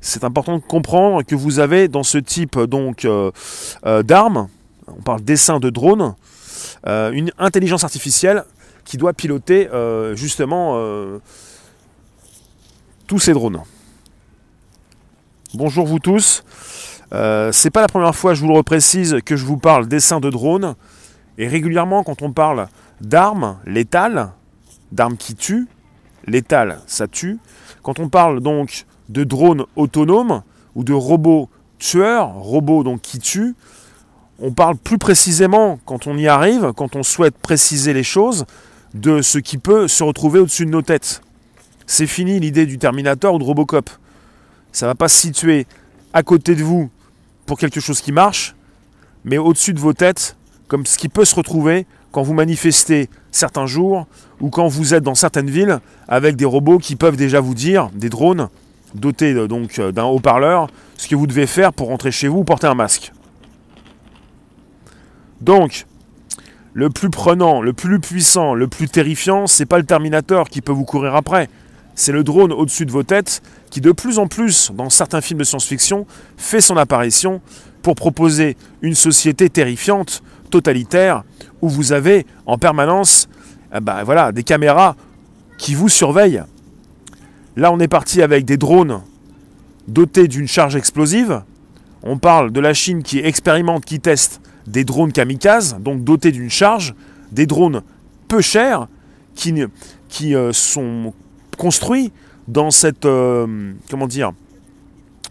C'est 0.01 0.23
important 0.23 0.57
de 0.57 0.63
comprendre 0.63 1.23
que 1.23 1.35
vous 1.35 1.59
avez 1.59 1.87
dans 1.87 2.03
ce 2.03 2.17
type 2.17 2.57
donc 2.59 3.05
euh, 3.05 3.31
euh, 3.85 4.01
d'armes, 4.03 4.47
on 4.87 5.01
parle 5.01 5.21
d'essai 5.21 5.59
de 5.59 5.69
drone, 5.69 6.15
euh, 6.87 7.11
une 7.11 7.31
intelligence 7.37 7.83
artificielle 7.83 8.45
qui 8.85 8.97
doit 8.97 9.13
piloter 9.13 9.69
justement 10.15 10.81
tous 13.05 13.19
ces 13.19 13.33
drones. 13.33 13.61
Bonjour 15.53 15.85
vous 15.85 15.99
tous. 15.99 16.43
c'est 17.11 17.69
pas 17.69 17.81
la 17.81 17.87
première 17.87 18.15
fois, 18.15 18.33
je 18.33 18.41
vous 18.41 18.47
le 18.47 18.55
reprécise, 18.55 19.19
que 19.23 19.35
je 19.35 19.45
vous 19.45 19.57
parle 19.57 19.87
d'essai 19.87 20.19
de 20.19 20.31
drone. 20.31 20.73
Et 21.37 21.47
régulièrement, 21.47 22.03
quand 22.03 22.23
on 22.23 22.31
parle 22.31 22.67
d'armes 23.01 23.57
létales, 23.65 24.31
d'armes 24.91 25.17
qui 25.17 25.35
tuent. 25.35 25.67
Létales, 26.25 26.81
ça 26.85 27.07
tue. 27.07 27.39
Quand 27.81 27.99
on 27.99 28.09
parle 28.09 28.41
donc 28.41 28.85
de 29.07 29.23
drones 29.23 29.65
autonomes 29.75 30.43
ou 30.75 30.83
de 30.83 30.93
robots 30.93 31.49
tueurs, 31.79 32.33
robots 32.33 32.83
donc 32.83 33.01
qui 33.01 33.19
tuent, 33.19 33.55
on 34.39 34.51
parle 34.51 34.77
plus 34.77 34.97
précisément, 34.97 35.79
quand 35.85 36.07
on 36.07 36.17
y 36.17 36.27
arrive, 36.27 36.71
quand 36.75 36.95
on 36.95 37.03
souhaite 37.03 37.37
préciser 37.37 37.93
les 37.93 38.03
choses, 38.03 38.45
de 38.93 39.21
ce 39.21 39.37
qui 39.37 39.57
peut 39.57 39.87
se 39.87 40.03
retrouver 40.03 40.39
au-dessus 40.39 40.65
de 40.65 40.71
nos 40.71 40.81
têtes. 40.81 41.21
C'est 41.85 42.07
fini 42.07 42.39
l'idée 42.39 42.65
du 42.65 42.77
Terminator 42.77 43.33
ou 43.33 43.39
de 43.39 43.43
Robocop. 43.43 43.89
Ça 44.71 44.85
ne 44.85 44.91
va 44.91 44.95
pas 44.95 45.07
se 45.07 45.17
situer 45.17 45.67
à 46.13 46.23
côté 46.23 46.55
de 46.55 46.63
vous 46.63 46.89
pour 47.45 47.57
quelque 47.57 47.79
chose 47.79 48.01
qui 48.01 48.11
marche, 48.11 48.55
mais 49.23 49.37
au-dessus 49.37 49.73
de 49.73 49.79
vos 49.79 49.93
têtes, 49.93 50.37
comme 50.67 50.85
ce 50.85 50.97
qui 50.97 51.09
peut 51.09 51.25
se 51.25 51.35
retrouver 51.35 51.85
quand 52.11 52.23
vous 52.23 52.33
manifestez 52.33 53.09
certains 53.31 53.65
jours 53.65 54.07
ou 54.41 54.49
quand 54.49 54.67
vous 54.67 54.93
êtes 54.93 55.03
dans 55.03 55.15
certaines 55.15 55.49
villes 55.49 55.79
avec 56.07 56.35
des 56.35 56.45
robots 56.45 56.79
qui 56.79 56.95
peuvent 56.95 57.17
déjà 57.17 57.39
vous 57.39 57.55
dire, 57.55 57.89
des 57.93 58.09
drones 58.09 58.49
dotés 58.95 59.33
euh, 59.33 59.47
donc 59.47 59.79
euh, 59.79 59.91
d'un 59.91 60.05
haut-parleur, 60.05 60.67
ce 60.97 61.07
que 61.07 61.15
vous 61.15 61.27
devez 61.27 61.47
faire 61.47 61.73
pour 61.73 61.87
rentrer 61.87 62.11
chez 62.11 62.27
vous 62.27 62.39
ou 62.39 62.43
porter 62.43 62.67
un 62.67 62.75
masque. 62.75 63.11
Donc, 65.41 65.85
le 66.73 66.89
plus 66.89 67.09
prenant, 67.09 67.61
le 67.61 67.73
plus 67.73 67.99
puissant, 67.99 68.53
le 68.53 68.67
plus 68.67 68.87
terrifiant, 68.87 69.47
c'est 69.47 69.65
pas 69.65 69.77
le 69.77 69.85
Terminator 69.85 70.49
qui 70.49 70.61
peut 70.61 70.71
vous 70.71 70.85
courir 70.85 71.15
après. 71.15 71.49
C'est 71.95 72.11
le 72.11 72.23
drone 72.23 72.53
au-dessus 72.53 72.85
de 72.85 72.91
vos 72.91 73.03
têtes 73.03 73.41
qui 73.69 73.81
de 73.81 73.91
plus 73.91 74.19
en 74.19 74.27
plus, 74.27 74.71
dans 74.73 74.89
certains 74.89 75.21
films 75.21 75.39
de 75.39 75.43
science-fiction, 75.43 76.05
fait 76.37 76.61
son 76.61 76.77
apparition 76.77 77.41
pour 77.81 77.95
proposer 77.95 78.57
une 78.81 78.95
société 78.95 79.49
terrifiante 79.49 80.23
totalitaire 80.49 81.23
où 81.61 81.69
vous 81.69 81.91
avez 81.91 82.25
en 82.45 82.57
permanence 82.57 83.29
eh 83.75 83.79
ben, 83.79 84.03
voilà, 84.03 84.31
des 84.31 84.43
caméras 84.43 84.95
qui 85.57 85.75
vous 85.75 85.89
surveillent. 85.89 86.43
Là, 87.55 87.71
on 87.71 87.79
est 87.79 87.87
parti 87.87 88.21
avec 88.21 88.45
des 88.45 88.57
drones 88.57 89.01
dotés 89.87 90.27
d'une 90.27 90.47
charge 90.47 90.75
explosive. 90.75 91.43
On 92.03 92.17
parle 92.17 92.51
de 92.51 92.59
la 92.59 92.73
Chine 92.73 93.03
qui 93.03 93.19
expérimente, 93.19 93.85
qui 93.85 93.99
teste 93.99 94.41
des 94.67 94.83
drones 94.83 95.11
kamikazes, 95.11 95.77
donc 95.79 96.03
dotés 96.03 96.31
d'une 96.31 96.49
charge, 96.49 96.95
des 97.31 97.45
drones 97.45 97.81
peu 98.27 98.41
chers, 98.41 98.87
qui, 99.35 99.53
qui 100.07 100.33
sont 100.51 101.13
construits 101.57 102.11
dans 102.47 102.71
cette 102.71 103.03
comment 103.03 104.07
dire 104.07 104.31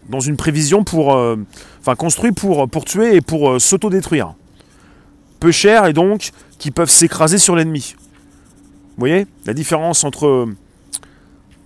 dans 0.09 0.19
une 0.19 0.37
prévision 0.37 0.83
pour 0.83 1.09
enfin 1.79 1.95
construits 1.95 2.31
pour 2.31 2.85
tuer 2.85 3.15
et 3.15 3.21
pour 3.21 3.61
s'autodétruire 3.61 4.33
peu 5.39 5.51
cher 5.51 5.85
et 5.85 5.93
donc 5.93 6.31
qui 6.57 6.71
peuvent 6.71 6.89
s'écraser 6.89 7.37
sur 7.37 7.55
l'ennemi. 7.55 7.95
Vous 7.97 9.01
voyez 9.01 9.27
la 9.45 9.53
différence 9.53 10.03
entre 10.03 10.49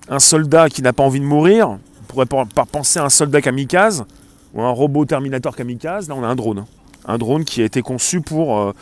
un 0.10 0.20
soldat 0.20 0.70
qui 0.70 0.82
n'a 0.82 0.94
pas 0.94 1.04
envie 1.04 1.20
de 1.20 1.26
mourir, 1.26 1.70
on 1.70 1.80
pourrait 2.08 2.26
pas 2.26 2.66
penser 2.66 3.00
à 3.00 3.06
un 3.06 3.10
soldat 3.10 3.42
kamikaze 3.42 4.06
ou 4.54 4.62
un 4.62 4.70
robot 4.70 5.06
Terminator 5.06 5.56
kamikaze, 5.56 6.10
là 6.10 6.16
on 6.16 6.24
a 6.24 6.28
un 6.28 6.36
drone. 6.36 6.66
Un 7.06 7.18
drone 7.18 7.44
qui 7.44 7.62
a 7.62 7.66
été 7.66 7.82
conçu 7.82 8.22
pour, 8.22 8.60
euh, 8.60 8.74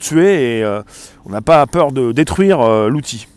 tuer 0.00 0.58
et 0.58 0.64
euh, 0.64 0.82
on 1.24 1.30
n'a 1.30 1.40
pas 1.40 1.66
peur 1.66 1.92
de 1.92 2.12
détruire 2.12 2.60
euh, 2.60 2.88
l'outil. 2.88 3.28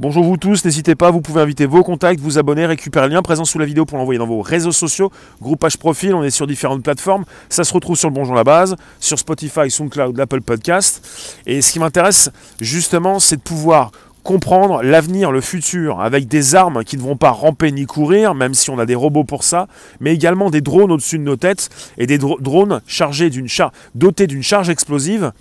Bonjour 0.00 0.22
vous 0.22 0.36
tous, 0.36 0.64
n'hésitez 0.64 0.94
pas, 0.94 1.10
vous 1.10 1.20
pouvez 1.20 1.40
inviter 1.40 1.66
vos 1.66 1.82
contacts, 1.82 2.20
vous 2.20 2.38
abonner, 2.38 2.66
récupérer 2.66 3.08
le 3.08 3.14
lien 3.14 3.22
présent 3.22 3.44
sous 3.44 3.58
la 3.58 3.64
vidéo 3.64 3.84
pour 3.84 3.98
l'envoyer 3.98 4.20
dans 4.20 4.28
vos 4.28 4.42
réseaux 4.42 4.70
sociaux, 4.70 5.10
groupage 5.42 5.76
profil, 5.76 6.14
on 6.14 6.22
est 6.22 6.30
sur 6.30 6.46
différentes 6.46 6.84
plateformes, 6.84 7.24
ça 7.48 7.64
se 7.64 7.74
retrouve 7.74 7.96
sur 7.96 8.08
le 8.08 8.14
Bonjour 8.14 8.36
la 8.36 8.44
base, 8.44 8.76
sur 9.00 9.18
Spotify, 9.18 9.68
SoundCloud, 9.68 10.16
l'Apple 10.16 10.40
Podcast. 10.40 11.04
Et 11.46 11.60
ce 11.62 11.72
qui 11.72 11.80
m'intéresse 11.80 12.30
justement, 12.60 13.18
c'est 13.18 13.38
de 13.38 13.40
pouvoir 13.40 13.90
comprendre 14.22 14.84
l'avenir, 14.84 15.32
le 15.32 15.40
futur, 15.40 16.00
avec 16.00 16.28
des 16.28 16.54
armes 16.54 16.84
qui 16.84 16.96
ne 16.96 17.02
vont 17.02 17.16
pas 17.16 17.30
ramper 17.30 17.72
ni 17.72 17.84
courir, 17.84 18.36
même 18.36 18.54
si 18.54 18.70
on 18.70 18.78
a 18.78 18.86
des 18.86 18.94
robots 18.94 19.24
pour 19.24 19.42
ça, 19.42 19.66
mais 19.98 20.14
également 20.14 20.48
des 20.48 20.60
drones 20.60 20.92
au-dessus 20.92 21.18
de 21.18 21.24
nos 21.24 21.34
têtes 21.34 21.70
et 21.98 22.06
des 22.06 22.18
drones 22.18 22.82
chargés 22.86 23.30
d'une 23.30 23.48
charge, 23.48 23.72
dotés 23.96 24.28
d'une 24.28 24.44
charge 24.44 24.70
explosive, 24.70 25.32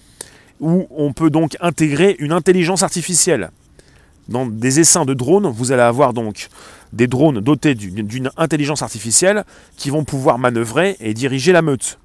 où 0.61 0.87
on 0.89 1.13
peut 1.13 1.29
donc 1.29 1.55
intégrer 1.61 2.15
une 2.17 2.31
intelligence 2.31 2.81
artificielle 2.81 3.51
dans 4.29 4.45
des 4.45 4.79
essaims 4.79 5.05
de 5.05 5.13
drones, 5.13 5.47
vous 5.47 5.71
allez 5.71 5.81
avoir 5.81 6.13
donc 6.13 6.49
des 6.93 7.07
drones 7.07 7.39
dotés 7.39 7.75
d'une 7.75 8.31
intelligence 8.37 8.81
artificielle 8.81 9.45
qui 9.77 9.89
vont 9.89 10.03
pouvoir 10.03 10.37
manœuvrer 10.37 10.97
et 10.99 11.13
diriger 11.13 11.51
la 11.51 11.61
meute. 11.61 11.99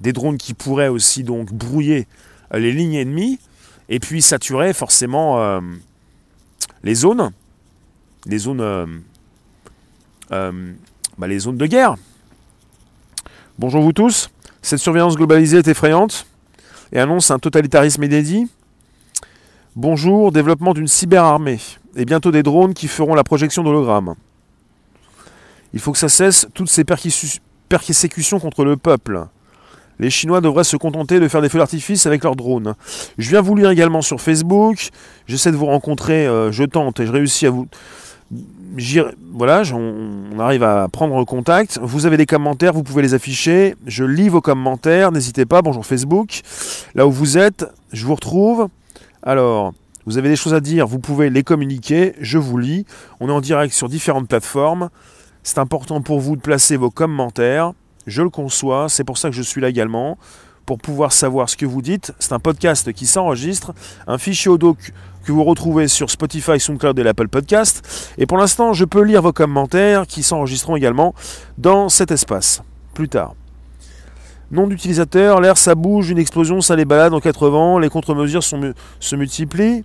Des 0.00 0.12
drones 0.12 0.36
qui 0.36 0.54
pourraient 0.54 0.88
aussi 0.88 1.24
donc 1.24 1.52
brouiller 1.52 2.06
euh, 2.54 2.58
les 2.58 2.72
lignes 2.72 2.94
ennemies 2.94 3.38
et 3.88 3.98
puis 3.98 4.22
saturer 4.22 4.72
forcément 4.72 5.40
euh, 5.40 5.60
les 6.82 6.94
zones, 6.94 7.32
les 8.26 8.38
zones, 8.38 8.60
euh, 8.60 8.86
bah, 11.18 11.26
les 11.26 11.38
zones 11.38 11.56
de 11.56 11.66
guerre. 11.66 11.96
Bonjour 13.58 13.82
vous 13.82 13.92
tous. 13.92 14.30
Cette 14.60 14.80
surveillance 14.80 15.16
globalisée 15.16 15.58
est 15.58 15.68
effrayante 15.68 16.26
et 16.92 16.98
annonce 16.98 17.30
un 17.30 17.38
totalitarisme 17.38 18.04
inédit 18.04 18.48
Bonjour, 19.76 20.32
développement 20.32 20.72
d'une 20.72 20.86
cyberarmée 20.86 21.58
et 21.96 22.06
bientôt 22.06 22.30
des 22.30 22.42
drones 22.42 22.72
qui 22.72 22.88
feront 22.88 23.14
la 23.14 23.24
projection 23.24 23.62
d'hologrammes. 23.62 24.14
Il 25.74 25.80
faut 25.80 25.92
que 25.92 25.98
ça 25.98 26.08
cesse 26.08 26.48
toutes 26.54 26.70
ces 26.70 26.82
persécutions 26.82 28.40
contre 28.40 28.64
le 28.64 28.78
peuple. 28.78 29.26
Les 29.98 30.08
Chinois 30.08 30.40
devraient 30.40 30.64
se 30.64 30.78
contenter 30.78 31.20
de 31.20 31.28
faire 31.28 31.42
des 31.42 31.50
feux 31.50 31.58
d'artifice 31.58 32.06
avec 32.06 32.24
leurs 32.24 32.36
drones. 32.36 32.74
Je 33.18 33.28
viens 33.28 33.42
vous 33.42 33.54
lire 33.54 33.68
également 33.68 34.00
sur 34.00 34.18
Facebook. 34.18 34.88
J'essaie 35.26 35.52
de 35.52 35.56
vous 35.56 35.66
rencontrer, 35.66 36.26
euh, 36.26 36.50
je 36.52 36.64
tente 36.64 37.00
et 37.00 37.06
je 37.06 37.12
réussis 37.12 37.44
à 37.44 37.50
vous. 37.50 37.68
Voilà, 39.34 39.62
on 39.74 40.38
arrive 40.38 40.62
à 40.62 40.88
prendre 40.88 41.22
contact. 41.26 41.78
Vous 41.82 42.06
avez 42.06 42.16
des 42.16 42.24
commentaires, 42.24 42.72
vous 42.72 42.82
pouvez 42.82 43.02
les 43.02 43.12
afficher. 43.12 43.74
Je 43.86 44.04
lis 44.04 44.30
vos 44.30 44.40
commentaires, 44.40 45.12
n'hésitez 45.12 45.44
pas. 45.44 45.60
Bonjour 45.60 45.84
Facebook. 45.84 46.40
Là 46.94 47.06
où 47.06 47.10
vous 47.10 47.36
êtes, 47.36 47.66
je 47.92 48.06
vous 48.06 48.14
retrouve. 48.14 48.70
Alors, 49.26 49.74
vous 50.06 50.18
avez 50.18 50.28
des 50.28 50.36
choses 50.36 50.54
à 50.54 50.60
dire, 50.60 50.86
vous 50.86 51.00
pouvez 51.00 51.30
les 51.30 51.42
communiquer, 51.42 52.14
je 52.20 52.38
vous 52.38 52.58
lis. 52.58 52.86
On 53.18 53.28
est 53.28 53.32
en 53.32 53.40
direct 53.40 53.74
sur 53.74 53.88
différentes 53.88 54.28
plateformes. 54.28 54.88
C'est 55.42 55.58
important 55.58 56.00
pour 56.00 56.20
vous 56.20 56.36
de 56.36 56.40
placer 56.40 56.76
vos 56.76 56.90
commentaires. 56.90 57.72
Je 58.06 58.22
le 58.22 58.30
conçois, 58.30 58.88
c'est 58.88 59.02
pour 59.02 59.18
ça 59.18 59.28
que 59.28 59.34
je 59.34 59.42
suis 59.42 59.60
là 59.60 59.68
également, 59.68 60.16
pour 60.64 60.78
pouvoir 60.78 61.12
savoir 61.12 61.50
ce 61.50 61.56
que 61.56 61.66
vous 61.66 61.82
dites. 61.82 62.12
C'est 62.20 62.34
un 62.34 62.38
podcast 62.38 62.92
qui 62.92 63.04
s'enregistre, 63.04 63.74
un 64.06 64.16
fichier 64.16 64.48
audio 64.48 64.76
que 65.24 65.32
vous 65.32 65.42
retrouvez 65.42 65.88
sur 65.88 66.08
Spotify, 66.08 66.60
SoundCloud 66.60 66.96
et 66.96 67.02
l'Apple 67.02 67.26
Podcast. 67.26 68.14
Et 68.18 68.26
pour 68.26 68.38
l'instant, 68.38 68.74
je 68.74 68.84
peux 68.84 69.02
lire 69.02 69.22
vos 69.22 69.32
commentaires 69.32 70.06
qui 70.06 70.22
s'enregistreront 70.22 70.76
également 70.76 71.16
dans 71.58 71.88
cet 71.88 72.12
espace, 72.12 72.62
plus 72.94 73.08
tard. 73.08 73.34
Nom 74.50 74.68
d'utilisateur, 74.68 75.40
l'air 75.40 75.58
ça 75.58 75.74
bouge, 75.74 76.10
une 76.10 76.18
explosion, 76.18 76.60
ça 76.60 76.76
les 76.76 76.84
balade 76.84 77.12
en 77.12 77.20
80, 77.20 77.80
les 77.80 77.88
contre-mesures 77.88 78.44
se 78.44 79.16
multiplient. 79.16 79.84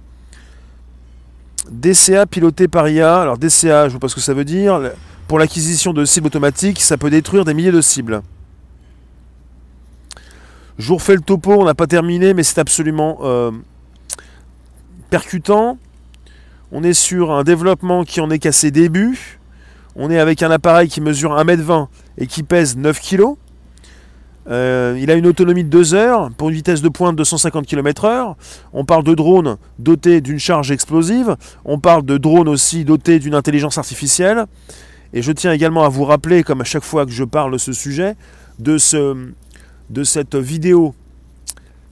DCA 1.72 2.26
piloté 2.26 2.68
par 2.68 2.88
IA, 2.88 3.22
alors 3.22 3.38
DCA, 3.38 3.84
je 3.84 3.86
ne 3.88 3.90
sais 3.94 4.00
pas 4.00 4.08
ce 4.08 4.16
que 4.16 4.22
ça 4.22 4.34
veut 4.34 4.46
dire, 4.46 4.80
pour 5.28 5.40
l'acquisition 5.40 5.94
de 5.94 6.06
cibles 6.06 6.28
automatiques, 6.28 6.82
ça 6.82 6.98
peut 6.98 7.10
détruire 7.10 7.46
des 7.46 7.54
milliers 7.54 7.72
de 7.72 7.82
cibles. 7.82 8.22
Je 10.78 10.88
vous 10.88 10.96
refais 10.96 11.16
le 11.16 11.22
topo, 11.22 11.54
on 11.54 11.66
n'a 11.66 11.74
pas 11.74 11.88
terminé, 11.88 12.34
mais 12.34 12.44
c'est 12.44 12.60
absolument 12.60 13.20
euh, 13.22 13.52
percutant. 15.10 15.78
On 16.72 16.84
est 16.84 16.94
sur 16.94 17.32
un 17.32 17.44
développement 17.44 18.04
qui 18.04 18.22
en 18.22 18.30
est 18.30 18.40
qu'à 18.40 18.52
ses 18.52 18.72
débuts. 18.72 19.40
On 19.96 20.10
est 20.10 20.20
avec 20.20 20.42
un 20.42 20.52
appareil 20.52 20.88
qui 20.88 21.02
mesure 21.02 21.36
1m20 21.36 21.88
et 22.18 22.28
qui 22.28 22.44
pèse 22.44 22.78
9 22.78 23.00
kg. 23.00 23.36
Euh, 24.50 24.98
il 25.00 25.12
a 25.12 25.16
une 25.16 25.28
autonomie 25.28 25.64
de 25.64 25.70
2 25.70 25.94
heures 25.94 26.32
pour 26.32 26.50
une 26.50 26.56
vitesse 26.56 26.82
de 26.82 26.90
pointe 26.90 27.16
de 27.16 27.24
150 27.24 27.66
km/h. 27.66 28.36
On 28.74 28.86
parle 28.86 29.04
de 29.04 29.14
drones 29.14 29.58
dotés 29.80 30.22
d'une 30.22 30.40
charge 30.40 30.72
explosive. 30.72 31.36
On 31.66 31.80
parle 31.80 32.04
de 32.04 32.18
drones 32.18 32.50
aussi 32.50 32.84
dotés 32.84 33.20
d'une 33.20 33.36
intelligence 33.36 33.78
artificielle. 33.78 34.46
Et 35.14 35.22
je 35.22 35.32
tiens 35.32 35.52
également 35.52 35.84
à 35.84 35.90
vous 35.90 36.06
rappeler, 36.06 36.44
comme 36.44 36.62
à 36.62 36.66
chaque 36.66 36.84
fois 36.84 37.06
que 37.06 37.12
je 37.12 37.24
parle 37.24 37.52
de 37.52 37.58
ce 37.58 37.74
sujet, 37.74 38.16
de, 38.60 38.78
ce, 38.78 39.16
cette 40.04 40.36
vidéo 40.36 40.96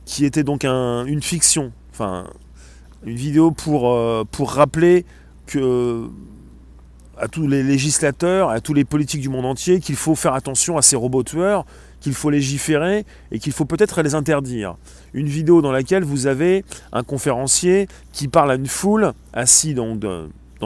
qui 0.05 0.25
était 0.25 0.43
donc 0.43 0.63
une 0.63 1.21
fiction. 1.21 1.71
Enfin, 1.91 2.25
une 3.05 3.15
vidéo 3.15 3.51
pour, 3.51 3.91
euh, 3.91 4.23
pour 4.29 4.51
rappeler 4.51 5.05
que 5.45 6.07
à 7.17 7.27
tous 7.27 7.47
les 7.47 7.63
législateurs, 7.63 8.49
à 8.49 8.61
tous 8.61 8.73
les 8.73 8.85
politiques 8.85 9.19
du 9.21 9.27
monde 9.27 9.45
entier, 9.45 9.81
qu'il 9.81 9.97
faut 9.97 10.15
faire 10.15 10.33
attention 10.33 10.77
à 10.77 10.81
ces 10.81 10.95
robots 10.95 11.23
tueurs 11.23 11.65
qu'il 11.99 12.13
faut 12.13 12.29
légiférer 12.29 13.05
et 13.31 13.39
qu'il 13.39 13.53
faut 13.53 13.65
peut-être 13.65 14.01
les 14.01 14.15
interdire. 14.15 14.75
Une 15.13 15.27
vidéo 15.27 15.61
dans 15.61 15.71
laquelle 15.71 16.03
vous 16.03 16.27
avez 16.27 16.63
un 16.91 17.03
conférencier 17.03 17.87
qui 18.13 18.27
parle 18.27 18.51
à 18.51 18.55
une 18.55 18.67
foule 18.67 19.13
assis 19.33 19.73
dans, 19.73 19.97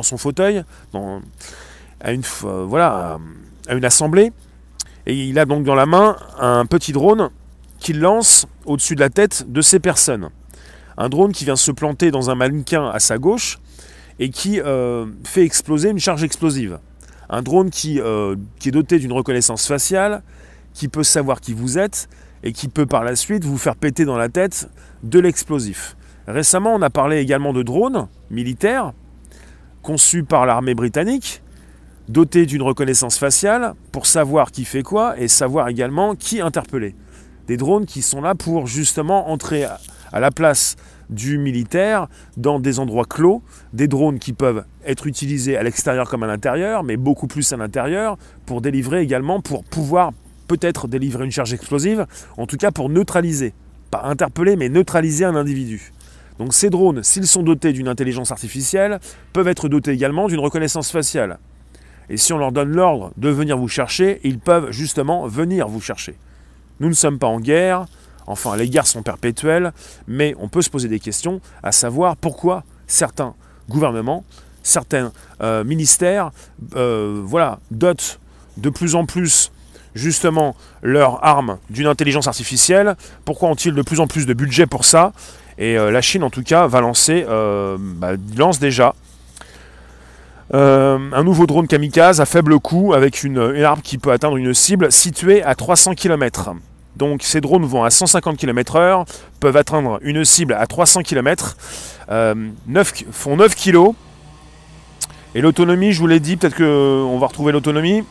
son 0.01 0.17
fauteuil, 0.17 0.63
à, 0.93 2.11
une, 2.11 2.23
euh, 2.43 2.65
voilà, 2.67 3.19
à 3.67 3.73
une 3.73 3.85
assemblée, 3.85 4.31
et 5.05 5.15
il 5.15 5.37
a 5.39 5.45
donc 5.45 5.63
dans 5.63 5.75
la 5.75 5.85
main 5.85 6.15
un 6.39 6.65
petit 6.65 6.93
drone 6.93 7.29
qu'il 7.79 7.99
lance 7.99 8.45
au-dessus 8.65 8.95
de 8.95 9.01
la 9.01 9.09
tête 9.09 9.45
de 9.51 9.61
ces 9.61 9.79
personnes. 9.79 10.29
Un 10.97 11.09
drone 11.09 11.31
qui 11.31 11.43
vient 11.43 11.55
se 11.55 11.71
planter 11.71 12.11
dans 12.11 12.29
un 12.29 12.35
mannequin 12.35 12.87
à 12.87 12.99
sa 12.99 13.17
gauche 13.17 13.59
et 14.19 14.29
qui 14.29 14.61
euh, 14.61 15.05
fait 15.23 15.43
exploser 15.43 15.89
une 15.89 15.99
charge 15.99 16.23
explosive. 16.23 16.79
Un 17.29 17.41
drone 17.41 17.69
qui, 17.69 17.99
euh, 17.99 18.35
qui 18.59 18.69
est 18.69 18.71
doté 18.71 18.99
d'une 18.99 19.11
reconnaissance 19.11 19.67
faciale, 19.67 20.21
qui 20.73 20.87
peut 20.87 21.03
savoir 21.03 21.41
qui 21.41 21.53
vous 21.53 21.77
êtes 21.77 22.07
et 22.43 22.51
qui 22.51 22.67
peut 22.67 22.85
par 22.85 23.03
la 23.03 23.15
suite 23.15 23.45
vous 23.45 23.57
faire 23.57 23.75
péter 23.75 24.05
dans 24.05 24.17
la 24.17 24.29
tête 24.29 24.69
de 25.03 25.19
l'explosif. 25.19 25.95
Récemment, 26.27 26.73
on 26.73 26.81
a 26.81 26.89
parlé 26.89 27.19
également 27.19 27.53
de 27.53 27.63
drones 27.63 28.07
militaires 28.29 28.93
conçus 29.81 30.23
par 30.23 30.45
l'armée 30.45 30.73
britannique, 30.73 31.41
dotés 32.07 32.45
d'une 32.45 32.61
reconnaissance 32.61 33.17
faciale 33.17 33.73
pour 33.91 34.05
savoir 34.05 34.51
qui 34.51 34.65
fait 34.65 34.83
quoi 34.83 35.19
et 35.19 35.27
savoir 35.27 35.67
également 35.67 36.15
qui 36.15 36.41
interpeller. 36.41 36.95
Des 37.47 37.57
drones 37.57 37.85
qui 37.85 38.01
sont 38.01 38.21
là 38.21 38.35
pour 38.35 38.67
justement 38.67 39.29
entrer 39.29 39.65
à 39.65 40.19
la 40.19 40.31
place 40.31 40.77
du 41.09 41.37
militaire 41.37 42.07
dans 42.37 42.59
des 42.59 42.79
endroits 42.79 43.05
clos, 43.05 43.43
des 43.73 43.87
drones 43.87 44.19
qui 44.19 44.31
peuvent 44.31 44.63
être 44.85 45.07
utilisés 45.07 45.57
à 45.57 45.63
l'extérieur 45.63 46.09
comme 46.09 46.23
à 46.23 46.27
l'intérieur, 46.27 46.83
mais 46.83 46.95
beaucoup 46.95 47.27
plus 47.27 47.51
à 47.51 47.57
l'intérieur, 47.57 48.17
pour 48.45 48.61
délivrer 48.61 49.01
également, 49.01 49.41
pour 49.41 49.63
pouvoir 49.63 50.11
peut-être 50.57 50.87
délivrer 50.87 51.25
une 51.25 51.31
charge 51.31 51.53
explosive, 51.53 52.05
en 52.37 52.45
tout 52.45 52.57
cas 52.57 52.71
pour 52.71 52.89
neutraliser, 52.89 53.53
pas 53.89 54.03
interpeller, 54.03 54.55
mais 54.55 54.69
neutraliser 54.69 55.25
un 55.25 55.35
individu. 55.35 55.91
Donc 56.37 56.53
ces 56.53 56.69
drones, 56.69 57.03
s'ils 57.03 57.27
sont 57.27 57.43
dotés 57.43 57.73
d'une 57.73 57.87
intelligence 57.87 58.31
artificielle, 58.31 58.99
peuvent 59.33 59.47
être 59.47 59.67
dotés 59.67 59.91
également 59.91 60.27
d'une 60.27 60.39
reconnaissance 60.39 60.91
faciale. 60.91 61.39
Et 62.09 62.17
si 62.17 62.33
on 62.33 62.37
leur 62.37 62.51
donne 62.51 62.69
l'ordre 62.69 63.11
de 63.17 63.29
venir 63.29 63.57
vous 63.57 63.67
chercher, 63.67 64.19
ils 64.23 64.39
peuvent 64.39 64.71
justement 64.71 65.27
venir 65.27 65.67
vous 65.67 65.81
chercher. 65.81 66.15
Nous 66.79 66.89
ne 66.89 66.93
sommes 66.93 67.17
pas 67.17 67.27
en 67.27 67.39
guerre, 67.39 67.85
enfin 68.27 68.55
les 68.55 68.69
guerres 68.69 68.87
sont 68.87 69.03
perpétuelles, 69.03 69.73
mais 70.07 70.35
on 70.39 70.49
peut 70.49 70.61
se 70.61 70.69
poser 70.69 70.87
des 70.87 70.99
questions 70.99 71.41
à 71.63 71.71
savoir 71.71 72.15
pourquoi 72.15 72.63
certains 72.85 73.33
gouvernements, 73.69 74.23
certains 74.61 75.11
euh, 75.41 75.63
ministères, 75.63 76.31
euh, 76.75 77.21
voilà, 77.23 77.59
dotent 77.71 78.19
de 78.57 78.69
plus 78.69 78.93
en 78.95 79.05
plus 79.05 79.51
justement 79.95 80.55
leur 80.81 81.23
arme 81.23 81.57
d'une 81.69 81.87
intelligence 81.87 82.27
artificielle 82.27 82.95
Pourquoi 83.25 83.49
ont-ils 83.49 83.73
de 83.73 83.81
plus 83.81 83.99
en 83.99 84.07
plus 84.07 84.25
de 84.25 84.33
budget 84.33 84.65
pour 84.65 84.85
ça? 84.85 85.13
Et 85.57 85.75
la 85.75 86.01
Chine, 86.01 86.23
en 86.23 86.31
tout 86.31 86.41
cas, 86.41 86.65
va 86.65 86.81
lancer, 86.81 87.25
bah, 87.27 88.13
lance 88.35 88.59
déjà 88.59 88.95
un 90.51 91.23
nouveau 91.23 91.45
drone 91.45 91.67
kamikaze 91.67 92.21
à 92.21 92.25
faible 92.25 92.59
coût 92.59 92.93
avec 92.93 93.23
une, 93.23 93.53
une, 93.55 93.63
arme 93.63 93.81
qui 93.81 93.99
peut 93.99 94.11
atteindre 94.11 94.37
une 94.37 94.53
cible 94.55 94.91
située 94.91 95.43
à 95.43 95.53
300 95.53 95.93
km. 95.93 96.53
Donc 96.95 97.23
ces 97.23 97.41
drones 97.41 97.65
vont 97.65 97.83
à 97.83 97.89
150 97.89 98.37
km/h, 98.37 99.05
peuvent 99.39 99.57
atteindre 99.57 99.99
une 100.01 100.23
cible 100.25 100.53
à 100.53 100.67
300 100.67 101.01
km, 101.03 101.55
font 102.07 103.35
9 103.35 103.55
kg. 103.55 103.93
Et 105.35 105.41
l'autonomie, 105.41 105.93
je 105.93 105.99
vous 105.99 106.07
l'ai 106.07 106.19
dit, 106.19 106.37
peut-être 106.37 106.57
qu'on 106.57 107.17
va 107.17 107.27
retrouver 107.27 107.51
l'autonomie. 107.51 108.03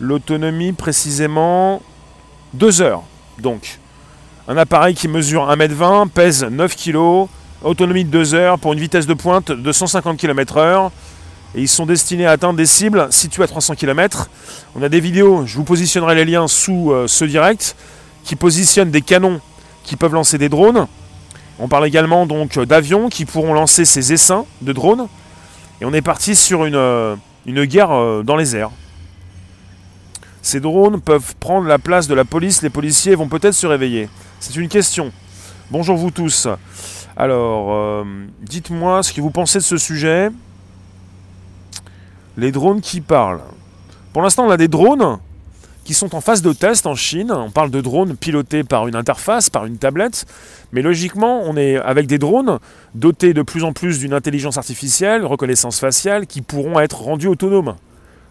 L'autonomie 0.00 0.72
précisément 0.72 1.82
2 2.54 2.80
heures. 2.82 3.02
Donc 3.38 3.78
un 4.48 4.56
appareil 4.56 4.94
qui 4.94 5.06
mesure 5.06 5.48
1m20, 5.48 6.08
pèse 6.08 6.44
9 6.44 6.74
kg, 6.74 7.28
autonomie 7.62 8.04
de 8.04 8.10
2 8.10 8.34
heures 8.34 8.58
pour 8.58 8.72
une 8.72 8.80
vitesse 8.80 9.06
de 9.06 9.14
pointe 9.14 9.52
de 9.52 9.72
150 9.72 10.16
km/h 10.16 10.90
et 11.54 11.60
ils 11.62 11.68
sont 11.68 11.86
destinés 11.86 12.26
à 12.26 12.32
atteindre 12.32 12.56
des 12.56 12.66
cibles 12.66 13.08
situées 13.10 13.42
à 13.42 13.46
300 13.46 13.74
km. 13.74 14.30
On 14.76 14.82
a 14.82 14.88
des 14.88 15.00
vidéos, 15.00 15.46
je 15.46 15.56
vous 15.56 15.64
positionnerai 15.64 16.14
les 16.14 16.24
liens 16.24 16.46
sous 16.48 16.92
euh, 16.92 17.06
ce 17.08 17.24
direct, 17.24 17.76
qui 18.24 18.36
positionnent 18.36 18.90
des 18.90 19.02
canons 19.02 19.40
qui 19.82 19.96
peuvent 19.96 20.14
lancer 20.14 20.38
des 20.38 20.48
drones. 20.48 20.86
On 21.58 21.68
parle 21.68 21.86
également 21.86 22.26
donc 22.26 22.58
d'avions 22.58 23.08
qui 23.08 23.24
pourront 23.24 23.52
lancer 23.52 23.84
ces 23.84 24.12
essaims 24.12 24.46
de 24.62 24.72
drones. 24.72 25.08
Et 25.80 25.84
on 25.84 25.92
est 25.92 26.02
parti 26.02 26.36
sur 26.36 26.64
une, 26.64 26.76
euh, 26.76 27.16
guerre 27.46 27.90
euh, 27.90 28.22
dans 28.22 28.36
les 28.36 28.54
airs. 28.54 28.70
Ces 30.42 30.60
drones 30.60 31.00
peuvent 31.00 31.34
prendre 31.36 31.66
la 31.66 31.78
place 31.78 32.08
de 32.08 32.14
la 32.14 32.24
police, 32.24 32.62
les 32.62 32.70
policiers 32.70 33.14
vont 33.14 33.28
peut-être 33.28 33.54
se 33.54 33.66
réveiller. 33.66 34.08
C'est 34.40 34.56
une 34.56 34.68
question. 34.68 35.12
Bonjour 35.70 35.96
vous 35.96 36.10
tous. 36.10 36.48
Alors, 37.16 38.04
dites-moi 38.40 39.02
ce 39.02 39.12
que 39.12 39.20
vous 39.20 39.30
pensez 39.30 39.58
de 39.58 39.64
ce 39.64 39.76
sujet 39.76 40.30
les 42.36 42.52
drones 42.52 42.80
qui 42.80 43.00
parlent. 43.00 43.42
Pour 44.12 44.22
l'instant, 44.22 44.46
on 44.46 44.50
a 44.50 44.56
des 44.56 44.68
drones 44.68 45.18
qui 45.84 45.94
sont 45.94 46.14
en 46.14 46.20
phase 46.20 46.42
de 46.42 46.52
test 46.52 46.86
en 46.86 46.94
Chine. 46.94 47.32
On 47.32 47.50
parle 47.50 47.70
de 47.70 47.80
drones 47.80 48.16
pilotés 48.16 48.64
par 48.64 48.88
une 48.88 48.96
interface, 48.96 49.50
par 49.50 49.66
une 49.66 49.76
tablette. 49.76 50.26
Mais 50.72 50.82
logiquement, 50.82 51.42
on 51.44 51.56
est 51.56 51.76
avec 51.76 52.06
des 52.06 52.18
drones 52.18 52.58
dotés 52.94 53.34
de 53.34 53.42
plus 53.42 53.64
en 53.64 53.72
plus 53.72 53.98
d'une 53.98 54.14
intelligence 54.14 54.56
artificielle, 54.56 55.24
reconnaissance 55.24 55.80
faciale, 55.80 56.26
qui 56.26 56.42
pourront 56.42 56.80
être 56.80 57.02
rendus 57.02 57.28
autonomes. 57.28 57.76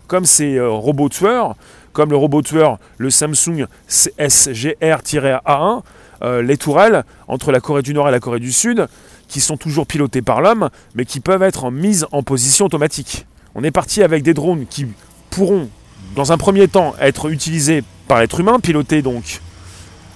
Comme 0.07 0.25
ces 0.25 0.55
euh, 0.55 0.69
robots 0.69 1.09
tueurs, 1.09 1.55
comme 1.93 2.09
le 2.11 2.17
robot 2.17 2.41
tueur, 2.41 2.79
le 2.97 3.09
Samsung 3.09 3.65
SGR-A1, 3.89 5.81
euh, 6.21 6.41
les 6.41 6.57
tourelles 6.57 7.03
entre 7.27 7.51
la 7.51 7.59
Corée 7.59 7.81
du 7.81 7.93
Nord 7.93 8.09
et 8.09 8.11
la 8.11 8.19
Corée 8.19 8.39
du 8.39 8.51
Sud, 8.51 8.87
qui 9.27 9.41
sont 9.41 9.57
toujours 9.57 9.87
pilotées 9.87 10.21
par 10.21 10.41
l'homme, 10.41 10.69
mais 10.95 11.05
qui 11.05 11.19
peuvent 11.19 11.43
être 11.43 11.71
mises 11.71 12.07
en 12.11 12.23
position 12.23 12.65
automatique. 12.65 13.25
On 13.55 13.63
est 13.63 13.71
parti 13.71 14.03
avec 14.03 14.23
des 14.23 14.33
drones 14.33 14.65
qui 14.69 14.87
pourront, 15.29 15.69
dans 16.15 16.31
un 16.31 16.37
premier 16.37 16.67
temps, 16.67 16.95
être 16.99 17.29
utilisés 17.29 17.83
par 18.07 18.19
l'être 18.19 18.39
humain, 18.39 18.59
pilotés 18.59 19.01
donc 19.01 19.41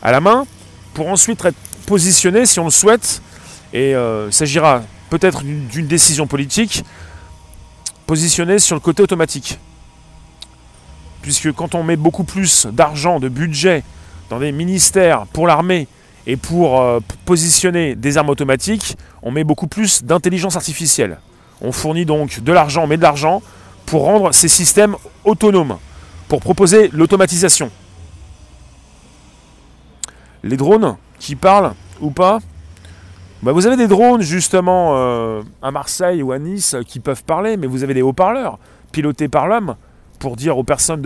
à 0.01 0.11
la 0.11 0.19
main, 0.19 0.45
pour 0.93 1.07
ensuite 1.07 1.43
être 1.45 1.57
positionnés, 1.85 2.45
si 2.45 2.59
on 2.59 2.65
le 2.65 2.71
souhaite, 2.71 3.21
et 3.71 3.95
euh, 3.95 4.27
il 4.29 4.33
s'agira 4.33 4.83
peut-être 5.09 5.43
d'une 5.43 5.87
décision 5.87 6.27
politique, 6.27 6.83
positionnés 8.05 8.59
sur 8.59 8.75
le 8.75 8.79
côté 8.79 9.03
automatique. 9.03 9.59
Puisque 11.23 11.53
quand 11.53 11.73
on 11.73 11.83
met 11.83 11.95
beaucoup 11.95 12.25
plus 12.25 12.67
d'argent, 12.67 13.19
de 13.19 13.29
budget 13.29 13.83
dans 14.29 14.39
des 14.39 14.51
ministères 14.51 15.25
pour 15.27 15.47
l'armée 15.47 15.87
et 16.27 16.35
pour 16.35 16.81
euh, 16.81 16.99
positionner 17.25 17.95
des 17.95 18.17
armes 18.17 18.29
automatiques, 18.29 18.97
on 19.21 19.31
met 19.31 19.45
beaucoup 19.45 19.67
plus 19.67 20.03
d'intelligence 20.03 20.57
artificielle. 20.57 21.17
On 21.61 21.71
fournit 21.71 22.05
donc 22.05 22.41
de 22.41 22.51
l'argent, 22.51 22.87
mais 22.87 22.97
de 22.97 23.01
l'argent, 23.01 23.41
pour 23.85 24.03
rendre 24.03 24.33
ces 24.33 24.49
systèmes 24.49 24.97
autonomes, 25.23 25.77
pour 26.27 26.41
proposer 26.41 26.89
l'automatisation. 26.91 27.71
Les 30.43 30.57
drones 30.57 30.97
qui 31.19 31.35
parlent 31.35 31.73
ou 32.01 32.11
pas? 32.11 32.39
Bah, 33.43 33.53
Vous 33.53 33.65
avez 33.65 33.77
des 33.77 33.87
drones 33.87 34.23
justement 34.23 34.97
euh, 34.97 35.41
à 35.61 35.71
Marseille 35.71 36.21
ou 36.21 36.33
à 36.33 36.39
Nice 36.39 36.75
qui 36.85 36.99
peuvent 36.99 37.23
parler, 37.23 37.55
mais 37.55 37.67
vous 37.67 37.83
avez 37.83 37.93
des 37.93 38.01
haut-parleurs 38.01 38.59
pilotés 38.91 39.29
par 39.29 39.47
l'homme 39.47 39.75
pour 40.19 40.35
dire 40.35 40.57
aux 40.57 40.63
personnes 40.63 41.03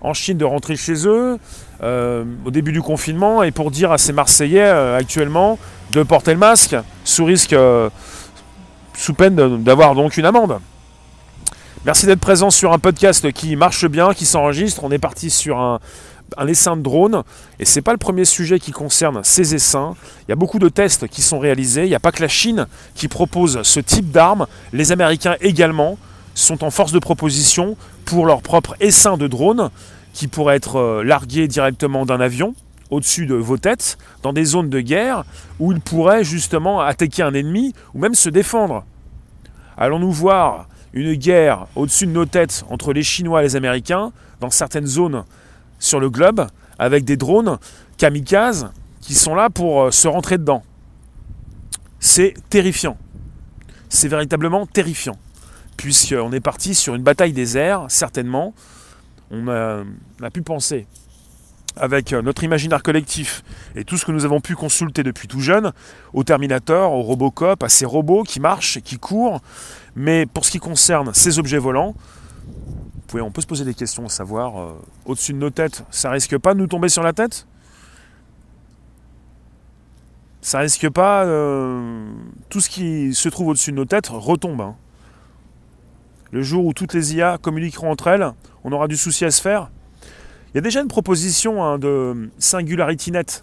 en 0.00 0.14
Chine 0.14 0.38
de 0.38 0.44
rentrer 0.44 0.76
chez 0.76 1.06
eux 1.06 1.38
euh, 1.82 2.24
au 2.44 2.50
début 2.50 2.72
du 2.72 2.82
confinement 2.82 3.42
et 3.42 3.50
pour 3.50 3.70
dire 3.70 3.92
à 3.92 3.98
ces 3.98 4.12
Marseillais 4.12 4.62
euh, 4.62 4.96
actuellement 4.96 5.58
de 5.92 6.02
porter 6.02 6.32
le 6.32 6.38
masque 6.38 6.76
sous 7.04 7.24
risque 7.24 7.54
sous 8.94 9.14
peine 9.14 9.62
d'avoir 9.62 9.94
donc 9.94 10.16
une 10.16 10.24
amende. 10.24 10.58
Merci 11.84 12.06
d'être 12.06 12.20
présent 12.20 12.50
sur 12.50 12.72
un 12.72 12.78
podcast 12.78 13.32
qui 13.32 13.56
marche 13.56 13.86
bien, 13.86 14.14
qui 14.14 14.24
s'enregistre. 14.24 14.84
On 14.84 14.92
est 14.92 15.00
parti 15.00 15.30
sur 15.30 15.58
un, 15.58 15.80
essaim 16.46 16.76
de 16.76 16.82
drone 16.82 17.24
et 17.58 17.64
c'est 17.64 17.82
pas 17.82 17.90
le 17.90 17.98
premier 17.98 18.24
sujet 18.24 18.60
qui 18.60 18.70
concerne 18.70 19.24
ces 19.24 19.56
essaims. 19.56 19.96
Il 20.20 20.30
y 20.30 20.32
a 20.32 20.36
beaucoup 20.36 20.60
de 20.60 20.68
tests 20.68 21.08
qui 21.08 21.22
sont 21.22 21.40
réalisés. 21.40 21.82
Il 21.82 21.88
n'y 21.88 21.96
a 21.96 22.00
pas 22.00 22.12
que 22.12 22.22
la 22.22 22.28
Chine 22.28 22.68
qui 22.94 23.08
propose 23.08 23.62
ce 23.62 23.80
type 23.80 24.12
d'armes. 24.12 24.46
Les 24.72 24.92
Américains 24.92 25.34
également 25.40 25.98
sont 26.34 26.64
en 26.64 26.70
force 26.70 26.92
de 26.92 26.98
proposition 26.98 27.76
pour 28.04 28.26
leur 28.26 28.42
propre 28.42 28.76
essaim 28.80 29.16
de 29.16 29.26
drone 29.26 29.70
qui 30.12 30.28
pourrait 30.28 30.56
être 30.56 30.76
euh, 30.76 31.04
largué 31.04 31.48
directement 31.48 32.04
d'un 32.06 32.20
avion 32.20 32.54
au-dessus 32.90 33.24
de 33.24 33.34
vos 33.34 33.56
têtes, 33.56 33.96
dans 34.22 34.34
des 34.34 34.44
zones 34.44 34.68
de 34.68 34.80
guerre 34.80 35.24
où 35.58 35.72
ils 35.72 35.80
pourraient 35.80 36.24
justement 36.24 36.80
attaquer 36.80 37.22
un 37.22 37.32
ennemi 37.32 37.72
ou 37.94 37.98
même 37.98 38.14
se 38.14 38.28
défendre. 38.28 38.84
Allons-nous 39.78 40.12
voir 40.12 40.68
une 40.92 41.14
guerre 41.14 41.66
au-dessus 41.74 42.06
de 42.06 42.12
nos 42.12 42.26
têtes 42.26 42.64
entre 42.68 42.92
les 42.92 43.02
Chinois 43.02 43.40
et 43.40 43.44
les 43.44 43.56
Américains 43.56 44.12
dans 44.40 44.50
certaines 44.50 44.86
zones 44.86 45.24
sur 45.78 46.00
le 46.00 46.10
globe 46.10 46.46
avec 46.78 47.04
des 47.04 47.16
drones 47.16 47.58
kamikazes 47.96 48.70
qui 49.00 49.14
sont 49.14 49.34
là 49.34 49.48
pour 49.48 49.84
euh, 49.84 49.90
se 49.90 50.06
rentrer 50.06 50.36
dedans? 50.36 50.62
C'est 51.98 52.34
terrifiant. 52.50 52.98
C'est 53.88 54.08
véritablement 54.08 54.66
terrifiant. 54.66 55.16
Puisqu'on 55.82 56.30
est 56.30 56.38
parti 56.38 56.76
sur 56.76 56.94
une 56.94 57.02
bataille 57.02 57.32
des 57.32 57.58
airs, 57.58 57.86
certainement. 57.88 58.54
On 59.32 59.48
a, 59.48 59.82
pu 60.32 60.40
penser 60.42 60.86
avec 61.74 62.12
euh, 62.12 62.22
notre 62.22 62.44
imaginaire 62.44 62.84
collectif 62.84 63.42
et 63.74 63.82
tout 63.82 63.96
ce 63.96 64.06
que 64.06 64.12
nous 64.12 64.24
avons 64.24 64.40
pu 64.40 64.54
consulter 64.54 65.02
depuis 65.02 65.26
tout 65.26 65.40
jeune, 65.40 65.72
au 66.12 66.22
Terminator, 66.22 66.92
au 66.92 67.02
Robocop, 67.02 67.64
à 67.64 67.68
ces 67.68 67.84
robots 67.84 68.22
qui 68.22 68.38
marchent, 68.38 68.80
qui 68.82 68.96
courent. 68.96 69.40
Mais 69.96 70.24
pour 70.24 70.44
ce 70.44 70.52
qui 70.52 70.60
concerne 70.60 71.12
ces 71.14 71.40
objets 71.40 71.58
volants, 71.58 71.96
on 73.14 73.32
peut 73.32 73.40
se 73.40 73.48
poser 73.48 73.64
des 73.64 73.74
questions, 73.74 74.08
savoir, 74.08 74.60
euh, 74.60 74.72
au-dessus 75.04 75.32
de 75.32 75.38
nos 75.38 75.50
têtes, 75.50 75.84
ça 75.90 76.12
risque 76.12 76.38
pas 76.38 76.54
de 76.54 76.60
nous 76.60 76.68
tomber 76.68 76.90
sur 76.90 77.02
la 77.02 77.12
tête? 77.12 77.44
Ça 80.42 80.60
risque 80.60 80.88
pas, 80.90 81.24
euh, 81.24 82.06
tout 82.50 82.60
ce 82.60 82.70
qui 82.70 83.14
se 83.14 83.28
trouve 83.28 83.48
au-dessus 83.48 83.72
de 83.72 83.76
nos 83.76 83.84
têtes 83.84 84.10
retombe. 84.12 84.60
Hein. 84.60 84.76
Le 86.32 86.42
jour 86.42 86.66
où 86.66 86.72
toutes 86.72 86.94
les 86.94 87.14
IA 87.14 87.38
communiqueront 87.38 87.90
entre 87.90 88.08
elles, 88.08 88.32
on 88.64 88.72
aura 88.72 88.88
du 88.88 88.96
souci 88.96 89.24
à 89.24 89.30
se 89.30 89.40
faire 89.40 89.70
il 90.52 90.56
y 90.56 90.58
a 90.58 90.60
déjà 90.60 90.82
une 90.82 90.88
proposition 90.88 91.64
hein, 91.64 91.78
de 91.78 92.28
SingularityNet, 92.38 93.42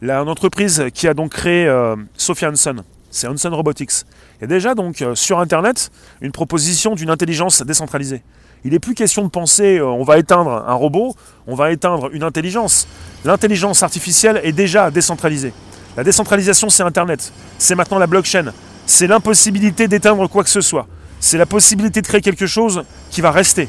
la, 0.00 0.24
entreprise 0.24 0.86
qui 0.94 1.06
a 1.06 1.12
donc 1.12 1.32
créé 1.32 1.66
euh, 1.66 1.96
Sophia 2.16 2.48
Hanson. 2.48 2.76
C'est 3.10 3.26
Hanson 3.26 3.50
Robotics. 3.50 4.06
Il 4.38 4.42
y 4.42 4.44
a 4.44 4.46
déjà 4.46 4.74
donc 4.74 5.02
euh, 5.02 5.14
sur 5.14 5.38
Internet 5.38 5.90
une 6.22 6.32
proposition 6.32 6.94
d'une 6.94 7.10
intelligence 7.10 7.60
décentralisée. 7.60 8.22
Il 8.64 8.70
n'est 8.70 8.78
plus 8.78 8.94
question 8.94 9.22
de 9.22 9.28
penser 9.28 9.78
euh, 9.78 9.84
on 9.84 10.02
va 10.02 10.16
éteindre 10.16 10.64
un 10.66 10.72
robot, 10.72 11.14
on 11.46 11.54
va 11.54 11.72
éteindre 11.72 12.08
une 12.14 12.22
intelligence. 12.22 12.88
L'intelligence 13.26 13.82
artificielle 13.82 14.40
est 14.42 14.52
déjà 14.52 14.90
décentralisée. 14.90 15.52
La 15.98 16.04
décentralisation, 16.04 16.70
c'est 16.70 16.84
Internet. 16.84 17.34
C'est 17.58 17.74
maintenant 17.74 17.98
la 17.98 18.06
blockchain. 18.06 18.54
C'est 18.86 19.08
l'impossibilité 19.08 19.88
d'éteindre 19.88 20.26
quoi 20.26 20.42
que 20.42 20.48
ce 20.48 20.62
soit. 20.62 20.86
C'est 21.20 21.38
la 21.38 21.46
possibilité 21.46 22.00
de 22.00 22.06
créer 22.06 22.22
quelque 22.22 22.46
chose 22.46 22.82
qui 23.10 23.20
va 23.20 23.30
rester. 23.30 23.68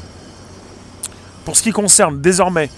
Pour 1.44 1.56
ce 1.56 1.62
qui 1.62 1.70
concerne 1.70 2.20
désormais 2.20 2.70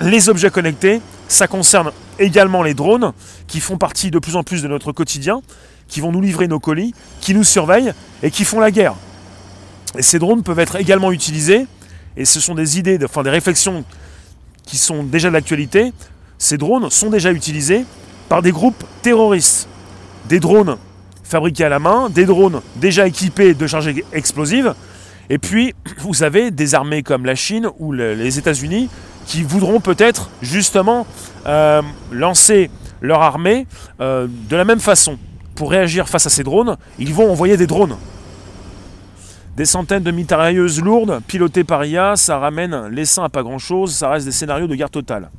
les 0.00 0.28
objets 0.28 0.50
connectés, 0.50 1.00
ça 1.28 1.46
concerne 1.46 1.92
également 2.18 2.62
les 2.62 2.74
drones 2.74 3.12
qui 3.46 3.60
font 3.60 3.76
partie 3.76 4.10
de 4.10 4.18
plus 4.18 4.36
en 4.36 4.42
plus 4.42 4.62
de 4.62 4.68
notre 4.68 4.92
quotidien, 4.92 5.42
qui 5.88 6.00
vont 6.00 6.10
nous 6.10 6.20
livrer 6.20 6.48
nos 6.48 6.58
colis, 6.58 6.94
qui 7.20 7.34
nous 7.34 7.44
surveillent 7.44 7.92
et 8.22 8.30
qui 8.30 8.44
font 8.44 8.60
la 8.60 8.70
guerre. 8.70 8.94
Et 9.96 10.02
ces 10.02 10.18
drones 10.18 10.42
peuvent 10.42 10.58
être 10.58 10.76
également 10.76 11.12
utilisés, 11.12 11.66
et 12.16 12.24
ce 12.24 12.40
sont 12.40 12.54
des 12.54 12.78
idées, 12.78 12.98
enfin 13.04 13.22
des 13.22 13.30
réflexions 13.30 13.84
qui 14.64 14.76
sont 14.76 15.02
déjà 15.02 15.30
d'actualité. 15.30 15.92
Ces 16.38 16.58
drones 16.58 16.90
sont 16.90 17.10
déjà 17.10 17.32
utilisés 17.32 17.84
par 18.28 18.42
des 18.42 18.52
groupes 18.52 18.84
terroristes. 19.02 19.68
Des 20.28 20.40
drones 20.40 20.76
fabriqués 21.28 21.64
à 21.64 21.68
la 21.68 21.78
main, 21.78 22.08
des 22.10 22.24
drones 22.24 22.60
déjà 22.76 23.06
équipés 23.06 23.54
de 23.54 23.66
charges 23.66 23.92
explosives, 24.12 24.74
et 25.30 25.38
puis, 25.38 25.74
vous 25.98 26.22
avez 26.22 26.50
des 26.50 26.74
armées 26.74 27.02
comme 27.02 27.24
la 27.24 27.34
Chine 27.34 27.68
ou 27.78 27.92
les 27.92 28.38
États-Unis 28.38 28.88
qui 29.26 29.42
voudront 29.42 29.80
peut-être 29.80 30.30
justement 30.40 31.06
euh, 31.46 31.82
lancer 32.10 32.70
leur 33.02 33.20
armée 33.20 33.66
de 34.00 34.56
la 34.56 34.64
même 34.64 34.80
façon. 34.80 35.18
Pour 35.54 35.70
réagir 35.70 36.08
face 36.08 36.26
à 36.26 36.30
ces 36.30 36.42
drones, 36.42 36.76
ils 36.98 37.12
vont 37.12 37.30
envoyer 37.30 37.56
des 37.56 37.66
drones. 37.66 37.96
Des 39.56 39.64
centaines 39.64 40.04
de 40.04 40.12
mitrailleuses 40.12 40.80
lourdes, 40.80 41.20
pilotées 41.26 41.64
par 41.64 41.84
IA, 41.84 42.14
ça 42.14 42.38
ramène 42.38 42.86
l'essaim 42.92 43.24
à 43.24 43.28
pas 43.28 43.42
grand 43.42 43.58
chose, 43.58 43.92
ça 43.92 44.08
reste 44.08 44.24
des 44.24 44.32
scénarios 44.32 44.68
de 44.68 44.76
guerre 44.76 44.88
totale. 44.88 45.30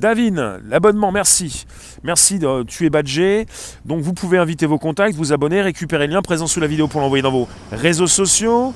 David, 0.00 0.62
l'abonnement, 0.66 1.12
merci. 1.12 1.66
Merci, 2.02 2.38
de, 2.38 2.62
tu 2.62 2.86
es 2.86 2.90
badgé. 2.90 3.44
Donc 3.84 4.00
vous 4.00 4.14
pouvez 4.14 4.38
inviter 4.38 4.64
vos 4.64 4.78
contacts, 4.78 5.14
vous 5.14 5.34
abonner, 5.34 5.60
récupérer 5.60 6.06
le 6.06 6.14
lien 6.14 6.22
présent 6.22 6.46
sous 6.46 6.58
la 6.58 6.66
vidéo 6.66 6.88
pour 6.88 7.02
l'envoyer 7.02 7.20
dans 7.20 7.30
vos 7.30 7.48
réseaux 7.70 8.06
sociaux. 8.06 8.72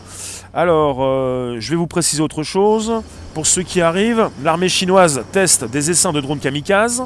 Alors, 0.52 0.98
euh, 1.00 1.56
je 1.60 1.70
vais 1.70 1.76
vous 1.76 1.86
préciser 1.86 2.20
autre 2.20 2.42
chose. 2.42 2.92
Pour 3.32 3.46
ceux 3.46 3.62
qui 3.62 3.80
arrivent, 3.80 4.28
l'armée 4.42 4.68
chinoise 4.68 5.24
teste 5.32 5.64
des 5.64 5.90
essaims 5.90 6.12
de 6.12 6.20
drones 6.20 6.40
kamikazes 6.40 7.04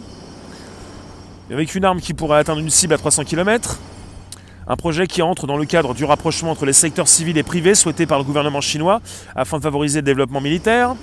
avec 1.49 1.77
une 1.77 1.85
arme 1.85 2.01
qui 2.01 2.13
pourrait 2.13 2.41
atteindre 2.41 2.59
une 2.59 2.71
cible 2.71 2.95
à 2.95 2.99
300 2.99 3.23
km. 3.23 3.79
Un 4.67 4.77
projet 4.77 5.07
qui 5.07 5.23
entre 5.23 5.47
dans 5.47 5.57
le 5.57 5.65
cadre 5.65 5.95
du 5.95 6.05
rapprochement 6.05 6.51
entre 6.51 6.67
les 6.67 6.73
secteurs 6.73 7.07
civils 7.07 7.39
et 7.39 7.45
privés 7.45 7.77
souhaité 7.77 8.05
par 8.05 8.19
le 8.19 8.25
gouvernement 8.25 8.61
chinois 8.61 9.01
afin 9.37 9.59
de 9.59 9.63
favoriser 9.63 10.01
le 10.01 10.07
développement 10.07 10.41
militaire. 10.41 10.97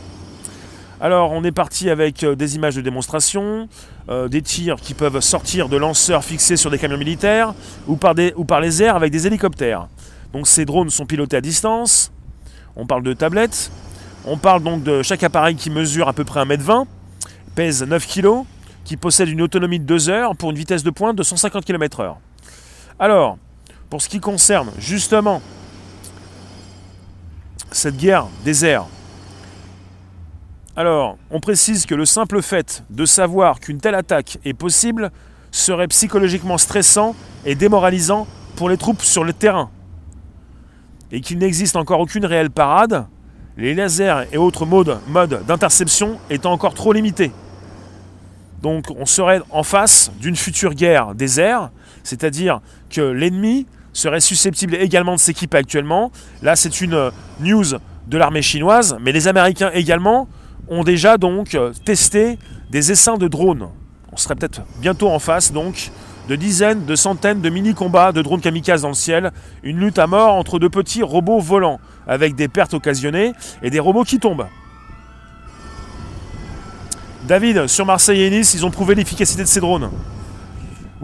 Alors 1.01 1.31
on 1.33 1.43
est 1.43 1.51
parti 1.51 1.89
avec 1.89 2.23
euh, 2.23 2.35
des 2.35 2.55
images 2.55 2.75
de 2.75 2.81
démonstration, 2.81 3.67
euh, 4.07 4.29
des 4.29 4.41
tirs 4.41 4.77
qui 4.77 4.93
peuvent 4.93 5.19
sortir 5.19 5.67
de 5.67 5.75
lanceurs 5.75 6.23
fixés 6.23 6.55
sur 6.55 6.71
des 6.71 6.79
camions 6.79 6.97
militaires 6.97 7.53
ou 7.87 7.97
par, 7.97 8.15
ou 8.37 8.45
par 8.45 8.61
les 8.61 8.81
airs 8.81 8.95
avec 8.95 9.11
des 9.11 9.27
hélicoptères. 9.27 9.87
Donc 10.31 10.47
ces 10.47 10.63
drones 10.63 10.89
sont 10.89 11.05
pilotés 11.05 11.35
à 11.35 11.41
distance, 11.41 12.13
on 12.77 12.85
parle 12.85 13.03
de 13.03 13.11
tablettes, 13.11 13.71
on 14.25 14.37
parle 14.37 14.63
donc 14.63 14.83
de 14.83 15.01
chaque 15.03 15.23
appareil 15.23 15.55
qui 15.55 15.69
mesure 15.69 16.07
à 16.07 16.13
peu 16.13 16.23
près 16.23 16.45
1m20, 16.45 16.85
pèse 17.55 17.83
9 17.83 18.07
kg, 18.07 18.43
qui 18.85 18.95
possède 18.95 19.27
une 19.27 19.41
autonomie 19.41 19.79
de 19.79 19.85
2 19.85 20.09
heures 20.09 20.35
pour 20.35 20.51
une 20.51 20.57
vitesse 20.57 20.83
de 20.83 20.91
pointe 20.91 21.17
de 21.17 21.23
150 21.23 21.65
km/h. 21.65 22.15
Alors, 22.99 23.37
pour 23.89 24.01
ce 24.01 24.07
qui 24.07 24.21
concerne 24.21 24.71
justement 24.77 25.41
cette 27.71 27.97
guerre 27.97 28.27
des 28.45 28.65
airs, 28.65 28.85
alors, 30.77 31.17
on 31.31 31.39
précise 31.39 31.85
que 31.85 31.95
le 31.95 32.05
simple 32.05 32.41
fait 32.41 32.83
de 32.89 33.05
savoir 33.05 33.61
qu'une 33.61 33.79
telle 33.79 33.95
attaque 33.95 34.39
est 34.43 34.53
possible 34.53 35.09
serait 35.51 35.87
psychologiquement 35.87 36.57
stressant 36.57 37.15
et 37.45 37.55
démoralisant 37.55 38.27
pour 38.57 38.67
les 38.67 38.75
troupes 38.75 39.01
sur 39.01 39.23
le 39.23 39.31
terrain. 39.31 39.69
Et 41.13 41.21
qu'il 41.21 41.37
n'existe 41.37 41.77
encore 41.77 42.01
aucune 42.01 42.25
réelle 42.25 42.49
parade, 42.49 43.07
les 43.55 43.73
lasers 43.73 44.25
et 44.33 44.37
autres 44.37 44.65
modes, 44.65 44.99
d'interception 45.47 46.19
étant 46.29 46.51
encore 46.51 46.73
trop 46.73 46.91
limités. 46.91 47.31
Donc 48.61 48.87
on 48.97 49.05
serait 49.05 49.39
en 49.51 49.63
face 49.63 50.11
d'une 50.19 50.35
future 50.35 50.73
guerre 50.73 51.15
des 51.15 51.39
airs, 51.39 51.69
c'est-à-dire 52.03 52.59
que 52.89 52.99
l'ennemi 52.99 53.65
serait 53.93 54.19
susceptible 54.19 54.75
également 54.75 55.13
de 55.13 55.19
s'équiper 55.19 55.57
actuellement. 55.57 56.11
Là 56.41 56.57
c'est 56.57 56.81
une 56.81 57.11
news 57.39 57.65
de 58.07 58.17
l'armée 58.17 58.41
chinoise, 58.41 58.97
mais 58.99 59.13
les 59.13 59.29
Américains 59.29 59.71
également 59.73 60.27
ont 60.67 60.83
déjà 60.83 61.17
donc 61.17 61.55
euh, 61.55 61.71
testé 61.83 62.37
des 62.69 62.91
essaims 62.91 63.17
de 63.17 63.27
drones. 63.27 63.69
On 64.11 64.17
serait 64.17 64.35
peut-être 64.35 64.61
bientôt 64.79 65.09
en 65.09 65.19
face 65.19 65.51
donc 65.51 65.91
de 66.27 66.35
dizaines, 66.35 66.85
de 66.85 66.95
centaines 66.95 67.41
de 67.41 67.49
mini-combats 67.49 68.11
de 68.11 68.21
drones 68.21 68.41
kamikazes 68.41 68.81
dans 68.81 68.89
le 68.89 68.93
ciel, 68.95 69.31
une 69.63 69.79
lutte 69.79 69.99
à 69.99 70.07
mort 70.07 70.33
entre 70.33 70.57
de 70.57 70.67
petits 70.67 71.03
robots 71.03 71.39
volants, 71.39 71.79
avec 72.07 72.35
des 72.35 72.47
pertes 72.47 72.73
occasionnées 72.73 73.33
et 73.61 73.69
des 73.69 73.79
robots 73.79 74.03
qui 74.03 74.19
tombent. 74.19 74.47
David, 77.27 77.67
sur 77.67 77.85
Marseille 77.85 78.21
et 78.21 78.29
Nice, 78.29 78.53
ils 78.53 78.65
ont 78.65 78.71
prouvé 78.71 78.95
l'efficacité 78.95 79.43
de 79.43 79.47
ces 79.47 79.59
drones. 79.59 79.89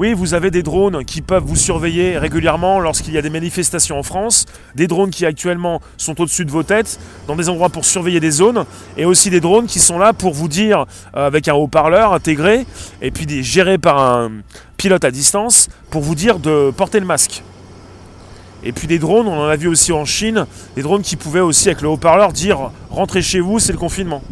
Oui, 0.02 0.14
vous 0.14 0.34
avez 0.34 0.50
des 0.50 0.64
drones 0.64 1.06
qui 1.06 1.22
peuvent 1.22 1.44
vous 1.46 1.56
surveiller 1.56 2.18
régulièrement 2.18 2.80
lorsqu'il 2.80 3.14
y 3.14 3.20
a 3.20 3.22
des 3.22 3.30
manifestations 3.30 4.00
en 4.00 4.02
France, 4.02 4.48
des 4.74 4.88
drones 4.88 5.12
qui 5.12 5.28
actuellement 5.28 5.80
sont 5.96 6.20
au-dessus 6.20 6.44
de 6.44 6.50
vos 6.50 6.64
têtes, 6.64 7.00
dans 7.28 7.36
des 7.36 7.50
endroits 7.50 7.70
pour 7.70 7.86
surveiller 7.86 8.20
des 8.20 8.32
zones, 8.32 8.66
et 8.98 9.06
aussi 9.06 9.30
des 9.30 9.42
drones 9.42 9.68
qui 9.68 9.78
sont 9.78 10.00
là 10.00 10.12
pour 10.14 10.34
vous 10.34 10.48
dire, 10.48 10.88
euh, 11.16 11.28
avec 11.28 11.48
un 11.48 11.54
haut-parleur 11.54 12.14
intégré, 12.14 12.66
et 13.04 13.12
puis 13.12 13.44
géré 13.44 13.78
par 13.78 14.00
un 14.00 14.32
pilote 14.76 15.06
à 15.06 15.12
distance, 15.12 15.70
pour 15.92 16.02
vous 16.02 16.16
dire 16.16 16.40
de 16.40 16.72
porter 16.76 17.00
le 17.00 17.06
masque. 17.06 17.44
Et 18.64 18.72
puis 18.72 18.88
des 18.88 18.98
drones, 18.98 19.28
on 19.28 19.40
en 19.40 19.50
a 19.50 19.56
vu 19.56 19.68
aussi 19.68 19.92
en 19.92 20.06
Chine, 20.06 20.48
des 20.76 20.82
drones 20.82 21.04
qui 21.04 21.16
pouvaient 21.16 21.42
aussi 21.42 21.70
avec 21.70 21.84
le 21.84 21.90
haut-parleur 21.90 22.34
dire 22.34 22.72
rentrez 22.90 23.22
chez 23.22 23.40
vous, 23.40 23.60
c'est 23.60 23.72
le 23.72 23.78
confinement. 23.78 24.24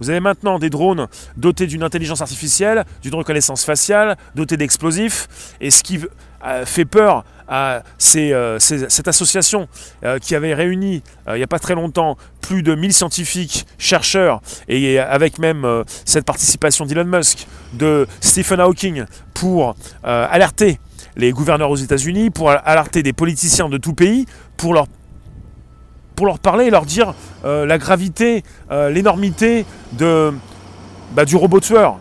Vous 0.00 0.10
avez 0.10 0.20
maintenant 0.20 0.58
des 0.58 0.70
drones 0.70 1.08
dotés 1.36 1.66
d'une 1.66 1.82
intelligence 1.82 2.20
artificielle, 2.20 2.84
d'une 3.02 3.14
reconnaissance 3.14 3.64
faciale, 3.64 4.16
dotés 4.34 4.56
d'explosifs. 4.56 5.28
Et 5.60 5.70
ce 5.70 5.82
qui 5.82 6.00
euh, 6.44 6.64
fait 6.64 6.84
peur 6.84 7.24
à 7.48 7.82
euh, 8.16 8.58
cette 8.58 9.08
association 9.08 9.68
euh, 10.04 10.18
qui 10.18 10.36
avait 10.36 10.54
réuni 10.54 11.02
il 11.26 11.34
n'y 11.34 11.42
a 11.42 11.48
pas 11.48 11.58
très 11.58 11.74
longtemps 11.74 12.16
plus 12.40 12.62
de 12.62 12.74
1000 12.74 12.92
scientifiques, 12.94 13.66
chercheurs, 13.76 14.40
et 14.68 14.98
avec 14.98 15.38
même 15.38 15.84
cette 16.06 16.24
participation 16.24 16.86
d'Elon 16.86 17.04
Musk, 17.04 17.46
de 17.74 18.06
Stephen 18.20 18.60
Hawking, 18.60 19.04
pour 19.34 19.76
alerter 20.02 20.80
les 21.16 21.30
gouverneurs 21.32 21.70
aux 21.70 21.76
États-Unis, 21.76 22.30
pour 22.30 22.50
alerter 22.50 23.02
des 23.02 23.12
politiciens 23.12 23.68
de 23.68 23.76
tout 23.76 23.92
pays, 23.92 24.24
pour 24.56 24.72
leur 24.72 24.86
pour 26.18 26.26
leur 26.26 26.40
parler 26.40 26.64
et 26.64 26.70
leur 26.70 26.84
dire 26.84 27.14
euh, 27.44 27.64
la 27.64 27.78
gravité, 27.78 28.42
euh, 28.72 28.90
l'énormité 28.90 29.64
de, 29.92 30.34
bah, 31.12 31.24
du 31.24 31.36
robot 31.36 31.60
tueur. 31.60 32.00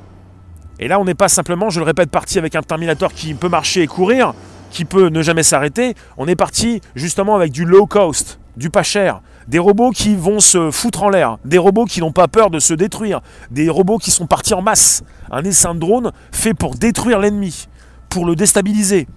Et 0.79 0.87
là, 0.87 0.99
on 0.99 1.05
n'est 1.05 1.13
pas 1.13 1.29
simplement, 1.29 1.69
je 1.69 1.79
le 1.79 1.85
répète, 1.85 2.09
parti 2.09 2.39
avec 2.39 2.55
un 2.55 2.63
Terminator 2.63 3.13
qui 3.13 3.35
peut 3.35 3.47
marcher 3.47 3.83
et 3.83 3.87
courir, 3.87 4.33
qui 4.71 4.85
peut 4.85 5.09
ne 5.09 5.21
jamais 5.21 5.43
s'arrêter. 5.43 5.93
On 6.17 6.27
est 6.27 6.35
parti 6.35 6.81
justement 6.95 7.35
avec 7.35 7.51
du 7.51 7.63
low 7.63 7.85
cost, 7.85 8.39
du 8.55 8.71
pas 8.71 8.81
cher. 8.81 9.21
Des 9.47 9.59
robots 9.59 9.91
qui 9.91 10.15
vont 10.15 10.39
se 10.39 10.71
foutre 10.71 11.03
en 11.03 11.09
l'air, 11.09 11.37
des 11.45 11.59
robots 11.59 11.85
qui 11.85 11.99
n'ont 11.99 12.11
pas 12.11 12.27
peur 12.27 12.49
de 12.49 12.57
se 12.57 12.73
détruire, 12.73 13.21
des 13.51 13.69
robots 13.69 13.99
qui 13.99 14.09
sont 14.09 14.25
partis 14.25 14.55
en 14.55 14.63
masse. 14.63 15.03
Un 15.29 15.43
essaim 15.43 15.75
de 15.75 15.79
drone 15.79 16.11
fait 16.31 16.55
pour 16.55 16.73
détruire 16.73 17.19
l'ennemi, 17.19 17.67
pour 18.09 18.25
le 18.25 18.35
déstabiliser, 18.35 19.07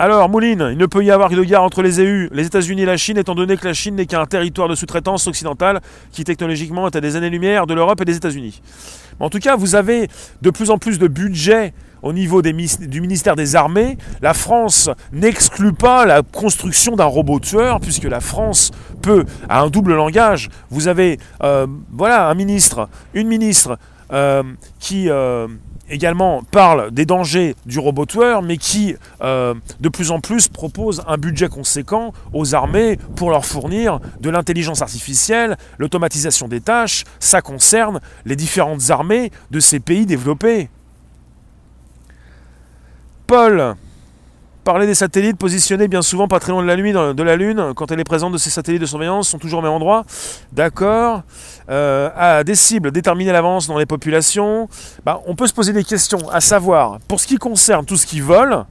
alors, 0.00 0.30
Mouline, 0.30 0.68
il 0.72 0.78
ne 0.78 0.86
peut 0.86 1.04
y 1.04 1.10
avoir 1.10 1.28
de 1.28 1.44
guerre 1.44 1.62
entre 1.62 1.82
les 1.82 2.00
EU, 2.00 2.30
les 2.32 2.46
États-Unis 2.46 2.80
et 2.80 2.86
la 2.86 2.96
Chine, 2.96 3.18
étant 3.18 3.34
donné 3.34 3.58
que 3.58 3.66
la 3.68 3.74
Chine 3.74 3.96
n'est 3.96 4.06
qu'un 4.06 4.24
territoire 4.24 4.66
de 4.66 4.74
sous-traitance 4.74 5.26
occidentale 5.26 5.82
qui 6.10 6.24
technologiquement 6.24 6.86
est 6.86 6.96
à 6.96 7.02
des 7.02 7.16
années-lumière 7.16 7.66
de 7.66 7.74
l'Europe 7.74 8.00
et 8.00 8.06
des 8.06 8.16
États-Unis. 8.16 8.62
En 9.20 9.28
tout 9.28 9.40
cas, 9.40 9.56
vous 9.56 9.74
avez 9.74 10.08
de 10.40 10.48
plus 10.48 10.70
en 10.70 10.78
plus 10.78 10.98
de 10.98 11.06
budget 11.06 11.74
au 12.00 12.14
niveau 12.14 12.40
du 12.40 13.00
ministère 13.02 13.36
des 13.36 13.56
Armées. 13.56 13.98
La 14.22 14.32
France 14.32 14.88
n'exclut 15.12 15.74
pas 15.74 16.06
la 16.06 16.22
construction 16.22 16.96
d'un 16.96 17.04
robot 17.04 17.38
tueur, 17.38 17.78
puisque 17.78 18.04
la 18.04 18.20
France 18.20 18.70
peut, 19.02 19.26
à 19.50 19.60
un 19.60 19.68
double 19.68 19.92
langage, 19.94 20.48
vous 20.70 20.88
avez 20.88 21.18
euh, 21.42 21.66
voilà, 21.92 22.30
un 22.30 22.34
ministre, 22.34 22.88
une 23.12 23.28
ministre 23.28 23.78
euh, 24.14 24.44
qui... 24.78 25.10
Euh, 25.10 25.46
également 25.90 26.42
parle 26.42 26.90
des 26.90 27.04
dangers 27.04 27.54
du 27.66 27.78
robot 27.78 28.06
mais 28.42 28.56
qui 28.56 28.96
euh, 29.20 29.54
de 29.80 29.88
plus 29.88 30.10
en 30.10 30.20
plus 30.20 30.48
propose 30.48 31.02
un 31.06 31.18
budget 31.18 31.48
conséquent 31.48 32.12
aux 32.32 32.54
armées 32.54 32.98
pour 33.16 33.30
leur 33.30 33.44
fournir 33.44 34.00
de 34.20 34.30
l'intelligence 34.30 34.82
artificielle, 34.82 35.56
l'automatisation 35.78 36.48
des 36.48 36.60
tâches. 36.60 37.04
Ça 37.18 37.42
concerne 37.42 38.00
les 38.24 38.36
différentes 38.36 38.90
armées 38.90 39.30
de 39.50 39.60
ces 39.60 39.80
pays 39.80 40.06
développés. 40.06 40.70
Paul, 43.26 43.76
Parler 44.64 44.86
des 44.86 44.94
satellites 44.94 45.38
positionnés 45.38 45.88
bien 45.88 46.02
souvent 46.02 46.28
pas 46.28 46.38
très 46.38 46.52
loin 46.52 46.62
de 46.62 47.22
la, 47.22 47.36
Lune, 47.36 47.72
quand 47.74 47.90
elle 47.90 48.00
est 48.00 48.04
présente 48.04 48.32
de 48.32 48.38
ces 48.38 48.50
satellites 48.50 48.82
de 48.82 48.86
surveillance, 48.86 49.28
sont 49.28 49.38
toujours 49.38 49.60
au 49.60 49.62
même 49.62 49.72
endroit. 49.72 50.04
D'accord. 50.52 51.22
Euh, 51.70 52.44
des 52.44 52.54
cibles, 52.54 52.90
déterminer 52.90 53.32
l'avance 53.32 53.66
dans 53.66 53.78
les 53.78 53.86
populations. 53.86 54.68
Bah, 55.06 55.20
on 55.26 55.34
peut 55.34 55.46
se 55.46 55.54
poser 55.54 55.72
des 55.72 55.84
questions, 55.84 56.28
à 56.30 56.40
savoir, 56.40 56.98
pour 57.08 57.20
ce 57.20 57.26
qui 57.26 57.36
concerne 57.36 57.86
tout 57.86 57.96
ce 57.96 58.06
qui 58.06 58.20
vole, 58.20 58.66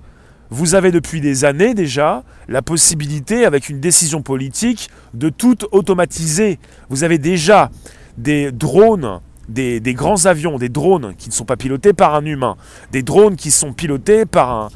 vous 0.51 0.75
avez 0.75 0.91
depuis 0.91 1.21
des 1.21 1.45
années 1.45 1.73
déjà 1.73 2.23
la 2.47 2.61
possibilité, 2.61 3.45
avec 3.45 3.69
une 3.69 3.79
décision 3.79 4.21
politique, 4.21 4.89
de 5.13 5.29
tout 5.29 5.57
automatiser. 5.71 6.59
Vous 6.89 7.03
avez 7.03 7.17
déjà 7.17 7.71
des 8.17 8.51
drones 8.51 9.21
des, 9.49 9.93
grands 9.93 10.25
avions, 10.25 10.57
des 10.57 10.69
drones 10.69 11.15
qui 11.17 11.29
ne 11.29 11.33
sont 11.33 11.45
pas 11.45 11.57
pilotés 11.57 11.93
par 11.93 12.15
un 12.15 12.25
humain, 12.25 12.55
des 12.91 13.01
drones 13.01 13.35
qui 13.35 13.51
sont 13.51 13.73
pilotés 13.73 14.25
par 14.25 14.51
un, 14.51 14.69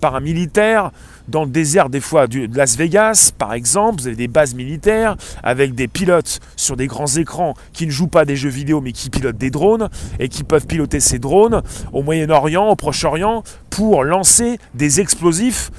par 0.00 0.16
un 0.16 0.20
militaire 0.20 0.90
dans 1.28 1.44
le 1.44 1.50
désert 1.50 1.90
des 1.90 2.00
fois 2.00 2.26
de 2.26 2.48
Las 2.56 2.76
Vegas 2.76 3.32
par 3.36 3.54
exemple, 3.54 4.00
vous 4.00 4.06
avez 4.08 4.16
des 4.16 4.28
bases 4.28 4.54
militaires 4.54 5.16
avec 5.42 5.74
des 5.74 5.88
pilotes 5.88 6.40
sur 6.56 6.76
des 6.76 6.86
grands 6.86 7.06
écrans 7.06 7.54
qui 7.72 7.86
ne 7.86 7.90
jouent 7.90 8.08
pas 8.08 8.24
des 8.24 8.36
jeux 8.36 8.48
vidéo 8.48 8.80
mais 8.80 8.92
qui 8.92 9.10
pilotent 9.10 9.38
des 9.38 9.50
drones 9.50 9.88
et 10.18 10.28
qui 10.28 10.44
peuvent 10.44 10.66
piloter 10.66 11.00
ces 11.00 11.18
drones 11.18 11.62
au 11.92 12.02
Moyen-Orient, 12.02 12.68
au 12.68 12.76
Proche-Orient 12.76 13.42
pour 13.68 14.04
lancer 14.04 14.58
des 14.74 15.00
explosifs 15.00 15.70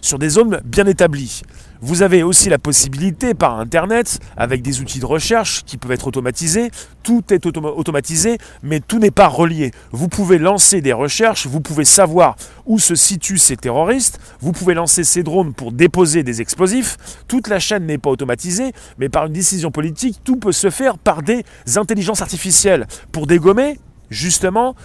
sur 0.00 0.18
des 0.18 0.28
zones 0.28 0.60
bien 0.64 0.86
établies. 0.86 1.42
Vous 1.82 2.02
avez 2.02 2.22
aussi 2.22 2.50
la 2.50 2.58
possibilité 2.58 3.32
par 3.32 3.58
Internet, 3.58 4.20
avec 4.36 4.60
des 4.60 4.82
outils 4.82 5.00
de 5.00 5.06
recherche 5.06 5.64
qui 5.64 5.78
peuvent 5.78 5.92
être 5.92 6.06
automatisés, 6.06 6.70
tout 7.02 7.24
est 7.32 7.46
automatisé, 7.46 8.36
mais 8.62 8.80
tout 8.80 8.98
n'est 8.98 9.10
pas 9.10 9.28
relié. 9.28 9.70
Vous 9.90 10.08
pouvez 10.08 10.36
lancer 10.36 10.82
des 10.82 10.92
recherches, 10.92 11.46
vous 11.46 11.62
pouvez 11.62 11.86
savoir 11.86 12.36
où 12.66 12.78
se 12.78 12.94
situent 12.94 13.38
ces 13.38 13.56
terroristes, 13.56 14.20
vous 14.40 14.52
pouvez 14.52 14.74
lancer 14.74 15.04
ces 15.04 15.22
drones 15.22 15.54
pour 15.54 15.72
déposer 15.72 16.22
des 16.22 16.42
explosifs, 16.42 16.98
toute 17.28 17.48
la 17.48 17.58
chaîne 17.58 17.86
n'est 17.86 17.96
pas 17.96 18.10
automatisée, 18.10 18.72
mais 18.98 19.08
par 19.08 19.26
une 19.26 19.32
décision 19.32 19.70
politique, 19.70 20.20
tout 20.22 20.36
peut 20.36 20.52
se 20.52 20.68
faire 20.68 20.98
par 20.98 21.22
des 21.22 21.44
intelligences 21.76 22.20
artificielles, 22.20 22.86
pour 23.10 23.26
dégommer, 23.26 23.80
justement, 24.10 24.76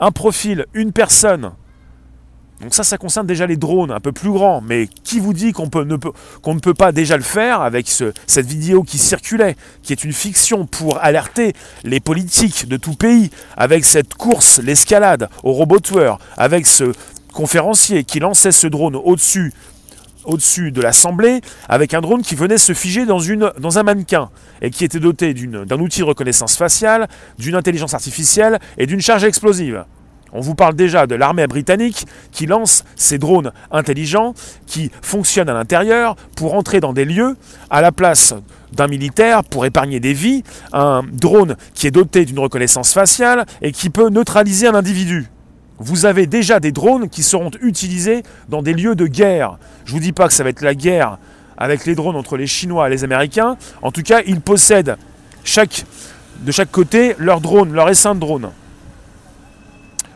un 0.00 0.10
profil, 0.10 0.66
une 0.74 0.90
personne 0.90 1.52
donc 2.62 2.74
ça, 2.74 2.84
ça 2.84 2.96
concerne 2.96 3.26
déjà 3.26 3.44
les 3.46 3.56
drones 3.56 3.90
un 3.90 3.98
peu 3.98 4.12
plus 4.12 4.30
grands. 4.30 4.60
Mais 4.60 4.88
qui 5.02 5.18
vous 5.18 5.32
dit 5.32 5.52
qu'on 5.52 5.64
ne, 5.64 5.96
peut, 5.96 6.12
ne 6.46 6.58
peut 6.60 6.74
pas 6.74 6.92
déjà 6.92 7.16
le 7.16 7.24
faire 7.24 7.60
avec 7.60 7.88
cette 7.88 8.46
vidéo 8.46 8.84
qui 8.84 8.98
circulait, 8.98 9.56
qui 9.82 9.92
est 9.92 10.04
une 10.04 10.12
fiction 10.12 10.64
pour 10.66 10.98
alerter 11.02 11.54
les 11.82 11.98
politiques 11.98 12.68
de 12.68 12.76
tout 12.76 12.94
pays, 12.94 13.30
avec 13.56 13.84
cette 13.84 14.14
course, 14.14 14.60
l'escalade 14.62 15.28
au 15.42 15.52
robot 15.52 15.80
avec 16.36 16.66
ce 16.66 16.92
conférencier 17.32 18.04
qui 18.04 18.20
lançait 18.20 18.52
ce 18.52 18.68
drone 18.68 18.94
au-dessus 18.94 19.52
de 20.70 20.80
l'Assemblée 20.80 21.40
avec 21.68 21.94
un 21.94 22.00
drone 22.00 22.22
qui 22.22 22.36
venait 22.36 22.58
se 22.58 22.72
figer 22.74 23.04
dans, 23.06 23.18
dans 23.58 23.78
un 23.78 23.82
mannequin 23.82 24.30
et 24.60 24.70
qui 24.70 24.84
était 24.84 25.00
doté 25.00 25.34
d'un 25.34 25.80
outil 25.80 26.00
de 26.00 26.04
reconnaissance 26.04 26.56
faciale, 26.56 27.08
d'une 27.38 27.56
intelligence 27.56 27.94
artificielle 27.94 28.60
et 28.78 28.86
d'une 28.86 29.00
charge 29.00 29.24
explosive. 29.24 29.84
On 30.32 30.40
vous 30.40 30.54
parle 30.54 30.74
déjà 30.74 31.06
de 31.06 31.14
l'armée 31.14 31.46
britannique 31.46 32.06
qui 32.30 32.46
lance 32.46 32.84
ces 32.96 33.18
drones 33.18 33.52
intelligents 33.70 34.34
qui 34.66 34.90
fonctionnent 35.02 35.50
à 35.50 35.54
l'intérieur 35.54 36.16
pour 36.36 36.54
entrer 36.54 36.80
dans 36.80 36.92
des 36.92 37.04
lieux 37.04 37.36
à 37.70 37.82
la 37.82 37.92
place 37.92 38.34
d'un 38.72 38.88
militaire 38.88 39.44
pour 39.44 39.66
épargner 39.66 40.00
des 40.00 40.14
vies, 40.14 40.42
un 40.72 41.02
drone 41.12 41.56
qui 41.74 41.86
est 41.86 41.90
doté 41.90 42.24
d'une 42.24 42.38
reconnaissance 42.38 42.94
faciale 42.94 43.44
et 43.60 43.72
qui 43.72 43.90
peut 43.90 44.08
neutraliser 44.08 44.66
un 44.66 44.74
individu. 44.74 45.28
Vous 45.78 46.06
avez 46.06 46.26
déjà 46.26 46.60
des 46.60 46.72
drones 46.72 47.08
qui 47.08 47.22
seront 47.22 47.50
utilisés 47.60 48.22
dans 48.48 48.62
des 48.62 48.72
lieux 48.72 48.94
de 48.94 49.06
guerre. 49.06 49.58
Je 49.84 49.92
ne 49.92 49.98
vous 49.98 50.02
dis 50.02 50.12
pas 50.12 50.28
que 50.28 50.32
ça 50.32 50.44
va 50.44 50.50
être 50.50 50.62
la 50.62 50.74
guerre 50.74 51.18
avec 51.58 51.84
les 51.84 51.94
drones 51.94 52.16
entre 52.16 52.36
les 52.36 52.46
Chinois 52.46 52.86
et 52.86 52.90
les 52.90 53.04
Américains. 53.04 53.56
En 53.82 53.90
tout 53.90 54.02
cas, 54.02 54.22
ils 54.26 54.40
possèdent 54.40 54.96
de 55.44 56.52
chaque 56.52 56.70
côté 56.70 57.14
leur 57.18 57.40
drone, 57.40 57.72
leur 57.74 57.90
essaim 57.90 58.14
de 58.14 58.20
drone. 58.20 58.50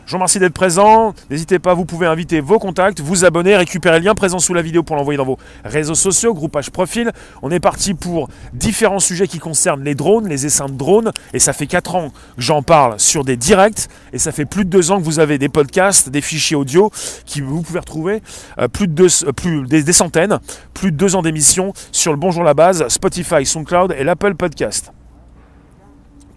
Je 0.07 0.13
vous 0.13 0.19
remercie 0.19 0.39
d'être 0.39 0.53
présent. 0.53 1.13
N'hésitez 1.29 1.59
pas, 1.59 1.73
vous 1.73 1.83
pouvez 1.83 2.07
inviter 2.07 2.39
vos 2.39 2.59
contacts, 2.59 3.01
vous 3.01 3.25
abonner, 3.25 3.57
récupérer 3.57 3.99
le 3.99 4.05
lien 4.05 4.15
présent 4.15 4.39
sous 4.39 4.53
la 4.53 4.61
vidéo 4.61 4.81
pour 4.81 4.95
l'envoyer 4.95 5.17
dans 5.17 5.25
vos 5.25 5.37
réseaux 5.65 5.95
sociaux, 5.95 6.33
groupage 6.33 6.69
profil. 6.69 7.11
On 7.41 7.51
est 7.51 7.59
parti 7.59 7.93
pour 7.93 8.29
différents 8.53 9.01
sujets 9.01 9.27
qui 9.27 9.39
concernent 9.39 9.83
les 9.83 9.95
drones, 9.95 10.29
les 10.29 10.45
essaims 10.45 10.69
de 10.69 10.77
drones. 10.77 11.11
Et 11.33 11.39
ça 11.39 11.51
fait 11.51 11.67
4 11.67 11.95
ans 11.95 12.09
que 12.11 12.15
j'en 12.37 12.61
parle 12.61 12.97
sur 13.01 13.25
des 13.25 13.35
directs. 13.35 13.89
Et 14.13 14.17
ça 14.17 14.31
fait 14.31 14.45
plus 14.45 14.63
de 14.63 14.69
2 14.69 14.91
ans 14.91 14.99
que 14.99 15.03
vous 15.03 15.19
avez 15.19 15.37
des 15.37 15.49
podcasts, 15.49 16.07
des 16.07 16.21
fichiers 16.21 16.55
audio 16.55 16.89
qui 17.25 17.41
vous 17.41 17.61
pouvez 17.61 17.79
retrouver 17.79 18.23
euh, 18.59 18.69
plus 18.69 18.87
de 18.87 18.93
deux, 18.93 19.09
euh, 19.25 19.65
des, 19.67 19.91
centaines, 19.91 20.39
plus 20.73 20.93
de 20.93 20.97
2 20.97 21.17
ans 21.17 21.21
d'émissions 21.21 21.73
sur 21.91 22.13
le 22.13 22.17
Bonjour 22.17 22.45
la 22.45 22.53
base, 22.53 22.87
Spotify, 22.87 23.45
SoundCloud 23.45 23.93
et 23.99 24.05
l'Apple 24.05 24.35
Podcast. 24.35 24.93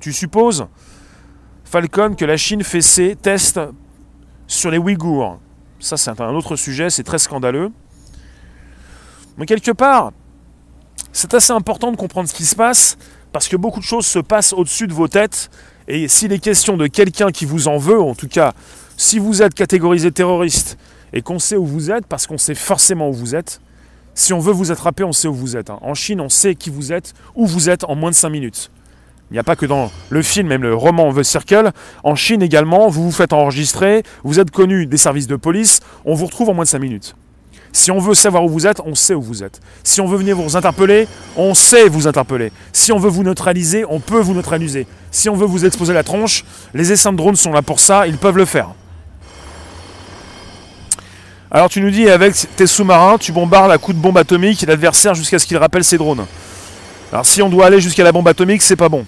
Tu 0.01 0.13
supposes? 0.13 0.67
Falcon 1.71 2.17
que 2.17 2.25
la 2.25 2.37
Chine 2.37 2.65
fait 2.65 2.81
ses 2.81 3.15
tests 3.15 3.61
sur 4.49 4.73
les 4.73 4.79
Ouïghours. 4.79 5.39
Ça, 5.79 5.97
c'est 5.97 6.21
un 6.21 6.35
autre 6.35 6.57
sujet, 6.57 6.91
c'est 6.91 7.05
très 7.05 7.19
scandaleux. 7.19 7.71
Mais 9.39 9.47
quelque 9.47 9.71
part, 9.71 10.11
c'est 11.13 11.33
assez 11.33 11.53
important 11.53 11.93
de 11.93 11.97
comprendre 11.97 12.29
ce 12.29 12.35
qui 12.35 12.45
se 12.45 12.57
passe, 12.57 12.99
parce 13.33 13.47
que 13.47 13.55
beaucoup 13.55 13.79
de 13.79 13.85
choses 13.85 14.05
se 14.05 14.19
passent 14.19 14.53
au-dessus 14.53 14.89
de 14.89 14.93
vos 14.93 15.07
têtes, 15.07 15.49
et 15.87 16.09
s'il 16.09 16.33
est 16.33 16.41
question 16.41 16.77
de 16.77 16.89
quelqu'un 16.89 17.31
qui 17.31 17.45
vous 17.45 17.69
en 17.69 17.79
veut, 17.79 18.01
en 18.01 18.17
tout 18.17 18.27
cas, 18.27 18.53
si 18.97 19.21
vous 19.21 19.41
êtes 19.41 19.55
catégorisé 19.55 20.11
terroriste, 20.11 20.77
et 21.13 21.23
qu'on 21.23 21.39
sait 21.39 21.57
où 21.57 21.65
vous 21.65 21.93
êtes, 21.93 22.05
parce 22.09 22.27
qu'on 22.27 22.39
sait 22.39 22.57
forcément 22.57 23.11
où 23.11 23.13
vous 23.13 23.37
êtes, 23.37 23.61
si 24.15 24.33
on 24.33 24.41
veut 24.41 24.53
vous 24.53 24.73
attraper, 24.73 25.05
on 25.05 25.13
sait 25.13 25.29
où 25.29 25.35
vous 25.35 25.57
êtes. 25.57 25.71
Hein. 25.71 25.79
En 25.83 25.95
Chine, 25.95 26.21
on 26.21 26.29
sait 26.29 26.57
qui 26.57 26.69
vous 26.69 26.93
êtes, 26.93 27.15
où 27.37 27.47
vous 27.47 27.71
êtes 27.71 27.85
en 27.85 27.95
moins 27.95 28.11
de 28.11 28.17
5 28.17 28.29
minutes. 28.29 28.73
Il 29.31 29.35
n'y 29.35 29.39
a 29.39 29.45
pas 29.45 29.55
que 29.55 29.67
dans 29.67 29.93
le 30.09 30.23
film, 30.23 30.49
même 30.49 30.63
le 30.63 30.75
roman 30.75 31.13
The 31.15 31.23
Circle. 31.23 31.71
En 32.03 32.17
Chine 32.17 32.43
également, 32.43 32.89
vous 32.89 33.05
vous 33.05 33.13
faites 33.13 33.33
enregistrer, 33.33 34.03
vous 34.25 34.41
êtes 34.41 34.51
connu 34.51 34.87
des 34.87 34.97
services 34.97 35.29
de 35.29 35.37
police, 35.37 35.81
on 36.05 36.15
vous 36.15 36.27
retrouve 36.27 36.49
en 36.49 36.55
moins 36.55 36.65
de 36.65 36.69
5 36.69 36.81
minutes. 36.81 37.15
Si 37.73 37.93
on 37.93 38.01
veut 38.01 38.15
savoir 38.15 38.45
où 38.45 38.49
vous 38.49 38.67
êtes, 38.67 38.81
on 38.85 38.97
sait 38.97 39.15
où 39.15 39.23
vous 39.23 39.45
êtes. 39.45 39.61
Si 39.85 40.01
on 40.01 40.07
veut 40.09 40.19
venir 40.19 40.37
vous 40.37 40.57
interpeller, 40.57 41.07
on 41.37 41.55
sait 41.55 41.89
vous 41.89 42.09
interpeller. 42.09 42.51
Si 42.73 42.91
on 42.91 42.99
veut 42.99 43.09
vous 43.09 43.23
neutraliser, 43.23 43.85
on 43.89 44.01
peut 44.01 44.19
vous 44.19 44.35
neutraliser. 44.35 44.89
Si 45.13 45.29
on 45.29 45.37
veut 45.37 45.47
vous 45.47 45.65
exposer 45.65 45.93
la 45.93 46.03
tronche, 46.03 46.45
les 46.75 46.91
essaims 46.91 47.13
de 47.13 47.17
drones 47.17 47.37
sont 47.37 47.53
là 47.53 47.63
pour 47.63 47.79
ça, 47.79 48.09
ils 48.09 48.19
peuvent 48.19 48.37
le 48.37 48.45
faire. 48.45 48.71
Alors 51.53 51.69
tu 51.69 51.81
nous 51.81 51.91
dis 51.91 52.09
avec 52.09 52.35
tes 52.57 52.67
sous-marins, 52.67 53.19
tu 53.19 53.31
bombardes 53.31 53.71
à 53.71 53.79
coups 53.79 53.97
de 53.97 54.03
bombe 54.03 54.19
atomique 54.19 54.63
l'adversaire 54.63 55.15
jusqu'à 55.15 55.39
ce 55.39 55.47
qu'il 55.47 55.57
rappelle 55.57 55.85
ses 55.85 55.99
drones. 55.99 56.27
Alors 57.13 57.27
si 57.27 57.43
on 57.43 57.49
doit 57.49 57.67
aller 57.67 57.81
jusqu'à 57.81 58.05
la 58.05 58.13
bombe 58.13 58.27
atomique, 58.27 58.63
c'est 58.63 58.77
pas 58.77 58.89
bon. 58.89 59.05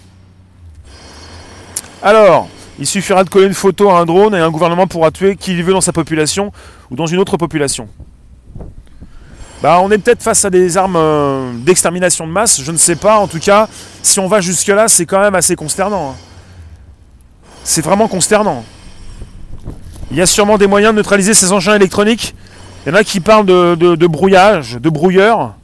Alors, 2.02 2.48
il 2.80 2.86
suffira 2.86 3.22
de 3.22 3.30
coller 3.30 3.46
une 3.46 3.54
photo 3.54 3.90
à 3.90 4.00
un 4.00 4.04
drone 4.04 4.34
et 4.34 4.40
un 4.40 4.50
gouvernement 4.50 4.86
pourra 4.86 5.10
tuer 5.10 5.36
qui 5.36 5.52
il 5.52 5.62
veut 5.62 5.72
dans 5.72 5.80
sa 5.80 5.92
population 5.92 6.52
ou 6.90 6.96
dans 6.96 7.06
une 7.06 7.18
autre 7.18 7.36
population. 7.36 7.88
Bah, 9.62 9.78
on 9.80 9.90
est 9.92 9.98
peut-être 9.98 10.22
face 10.22 10.44
à 10.44 10.50
des 10.50 10.76
armes 10.76 10.96
euh, 10.96 11.52
d'extermination 11.58 12.26
de 12.26 12.32
masse, 12.32 12.60
je 12.60 12.72
ne 12.72 12.76
sais 12.76 12.96
pas. 12.96 13.18
En 13.18 13.28
tout 13.28 13.38
cas, 13.38 13.68
si 14.02 14.18
on 14.18 14.26
va 14.26 14.40
jusque-là, 14.40 14.88
c'est 14.88 15.06
quand 15.06 15.20
même 15.20 15.36
assez 15.36 15.54
consternant. 15.54 16.10
Hein. 16.10 16.14
C'est 17.62 17.82
vraiment 17.82 18.08
consternant. 18.08 18.64
Il 20.10 20.16
y 20.16 20.20
a 20.20 20.26
sûrement 20.26 20.58
des 20.58 20.66
moyens 20.66 20.92
de 20.92 20.96
neutraliser 20.96 21.34
ces 21.34 21.52
engins 21.52 21.76
électroniques. 21.76 22.34
Il 22.84 22.88
y 22.88 22.92
en 22.92 22.96
a 22.96 23.04
qui 23.04 23.20
parlent 23.20 23.46
de, 23.46 24.06
brouillage, 24.08 24.78
de 24.80 24.90
brouilleur. 24.90 25.54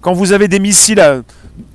Quand 0.00 0.12
vous 0.12 0.30
avez 0.30 0.46
des 0.46 0.60
missiles 0.60 1.24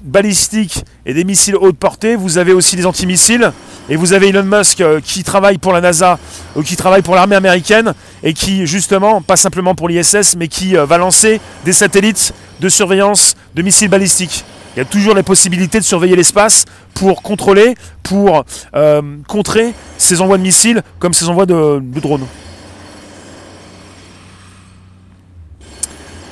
balistiques 0.04 0.86
et 1.06 1.14
des 1.14 1.26
missiles 1.26 1.58
haute 1.58 1.78
portée, 1.78 2.16
vous 2.16 2.38
avez 2.38 2.54
aussi 2.54 2.78
des 2.78 2.86
antimissiles. 2.86 3.52
Et 3.92 3.98
vous 3.98 4.14
avez 4.14 4.30
Elon 4.30 4.44
Musk 4.44 4.80
euh, 4.80 5.02
qui 5.04 5.22
travaille 5.22 5.58
pour 5.58 5.74
la 5.74 5.82
NASA 5.82 6.18
ou 6.56 6.64
qui 6.64 6.78
travaille 6.78 7.02
pour 7.02 7.14
l'armée 7.14 7.36
américaine 7.36 7.94
et 8.24 8.34
qui 8.34 8.66
justement, 8.66 9.22
pas 9.22 9.36
simplement 9.36 9.76
pour 9.76 9.90
l'ISS, 9.90 10.38
mais 10.38 10.48
qui 10.48 10.78
euh, 10.78 10.86
va 10.86 10.98
lancer 10.98 11.42
des 11.66 11.74
satellites 11.74 12.34
de 12.62 12.70
surveillance 12.70 13.36
de 13.54 13.62
missiles 13.62 13.90
balistiques. 13.90 14.46
Il 14.74 14.80
y 14.80 14.82
a 14.82 14.86
toujours 14.86 15.14
la 15.14 15.24
possibilité 15.24 15.78
de 15.78 15.84
surveiller 15.84 16.16
l'espace 16.16 16.64
pour 16.94 17.22
contrôler, 17.22 17.76
pour 18.02 18.46
euh, 18.76 19.02
contrer 19.28 19.74
ces 19.98 20.22
envois 20.22 20.38
de 20.38 20.44
missiles 20.44 20.84
comme 20.98 21.14
ces 21.14 21.28
envois 21.28 21.46
de, 21.46 21.82
drones. 22.00 22.28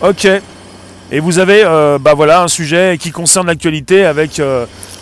Ok. 0.01 0.29
Et 1.11 1.19
vous 1.19 1.39
avez 1.39 1.63
bah 1.99 2.13
voilà, 2.13 2.43
un 2.43 2.47
sujet 2.47 2.97
qui 2.97 3.11
concerne 3.11 3.47
l'actualité 3.47 4.05
avec 4.05 4.39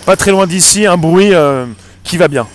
pas 0.06 0.15
très 0.15 0.32
loin 0.32 0.48
d'ici 0.48 0.88
un 0.88 0.98
bruit 0.98 1.34
qui 2.08 2.17
va 2.17 2.28
bien. 2.28 2.48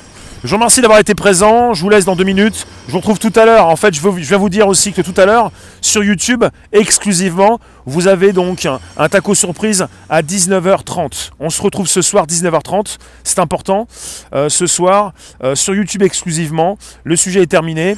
Je 0.43 0.49
vous 0.49 0.57
remercie 0.57 0.81
d'avoir 0.81 0.99
été 0.99 1.15
présent. 1.15 1.73
Je 1.73 1.83
vous 1.83 1.89
laisse 1.89 2.05
dans 2.05 2.17
deux 2.17 2.25
minutes. 2.25 2.67
Je 2.89 2.93
vous 2.93 2.99
retrouve 2.99 3.21
tout 3.21 3.33
à 3.37 3.45
l'heure. 3.45 3.67
En 3.69 3.77
fait, 3.77 3.95
je, 3.95 4.01
veux, 4.01 4.21
je, 4.21 4.29
vais 4.29 4.37
vous 4.37 4.49
dire 4.49 4.67
aussi 4.67 4.93
que 4.93 5.03
tout 5.03 5.15
à 5.17 5.25
l'heure, 5.25 5.53
sur 5.81 6.03
YouTube, 6.03 6.45
exclusivement, 6.73 7.61
vous 7.87 8.09
avez 8.09 8.33
donc 8.33 8.67
un, 8.67 9.09
taco 9.09 9.37
surprise 9.37 9.87
à 10.11 10.23
19h30. 10.23 11.31
On 11.39 11.49
se 11.49 11.63
retrouve 11.63 11.87
ce 11.87 12.03
soir 12.03 12.27
19h30. 12.27 12.97
C'est 13.23 13.39
important. 13.39 13.87
Euh, 14.35 14.49
ce 14.49 14.67
soir, 14.67 15.13
euh, 15.45 15.55
sur 15.55 15.75
YouTube 15.75 16.03
exclusivement. 16.03 16.77
Le 17.05 17.15
sujet 17.15 17.43
est 17.43 17.47
terminé. 17.47 17.97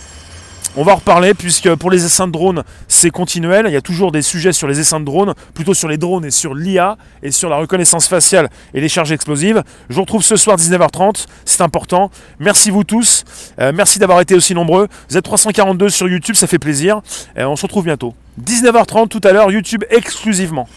On 0.77 0.83
va 0.83 0.93
en 0.93 0.97
reparler 0.97 1.35
puisque 1.35 1.73
pour 1.77 1.89
les 1.89 2.05
essaims 2.05 2.27
de 2.27 2.33
drones, 2.33 2.65
c'est 2.89 3.11
continuel. 3.11 3.67
Il 3.69 3.73
y 3.73 3.77
a 3.77 3.81
toujours 3.81 4.11
des 4.11 4.23
sujets 4.23 4.53
sur 4.53 4.67
les 4.67 4.81
essaims 4.81 4.99
de 4.99 5.05
drones, 5.05 5.35
plutôt 5.55 5.73
sur 5.73 5.87
les 5.87 5.99
drones 5.99 6.25
et 6.25 6.33
sur 6.33 6.53
l'IA 6.53 6.99
et 7.23 7.31
sur 7.31 7.49
la 7.49 7.59
reconnaissance 7.59 8.09
faciale 8.09 8.51
et 8.75 8.81
les 8.81 8.89
charges 8.89 9.13
explosives. 9.13 9.63
Je 9.89 9.95
vous 9.95 10.01
retrouve 10.01 10.25
ce 10.25 10.35
soir 10.37 10.57
19h30, 10.57 11.27
c'est 11.45 11.61
important. 11.61 12.11
Merci 12.41 12.71
vous 12.71 12.83
tous. 12.83 13.23
Euh, 13.61 13.71
merci 13.73 14.01
d'avoir 14.01 14.21
été 14.21 14.35
aussi 14.35 14.53
nombreux. 14.53 14.89
Vous 15.09 15.17
êtes 15.17 15.25
342 15.25 15.91
sur 15.91 16.09
YouTube, 16.09 16.35
ça 16.35 16.49
fait 16.49 16.59
plaisir. 16.59 17.03
Et 17.37 17.45
on 17.45 17.55
se 17.55 17.63
retrouve 17.63 17.85
bientôt. 17.85 18.13
19h30 18.45 19.07
tout 19.07 19.21
à 19.23 19.33
l'heure, 19.33 19.53
YouTube 19.53 19.85
exclusivement. 19.91 20.69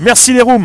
Merci 0.00 0.34
les 0.34 0.42
rooms. 0.42 0.54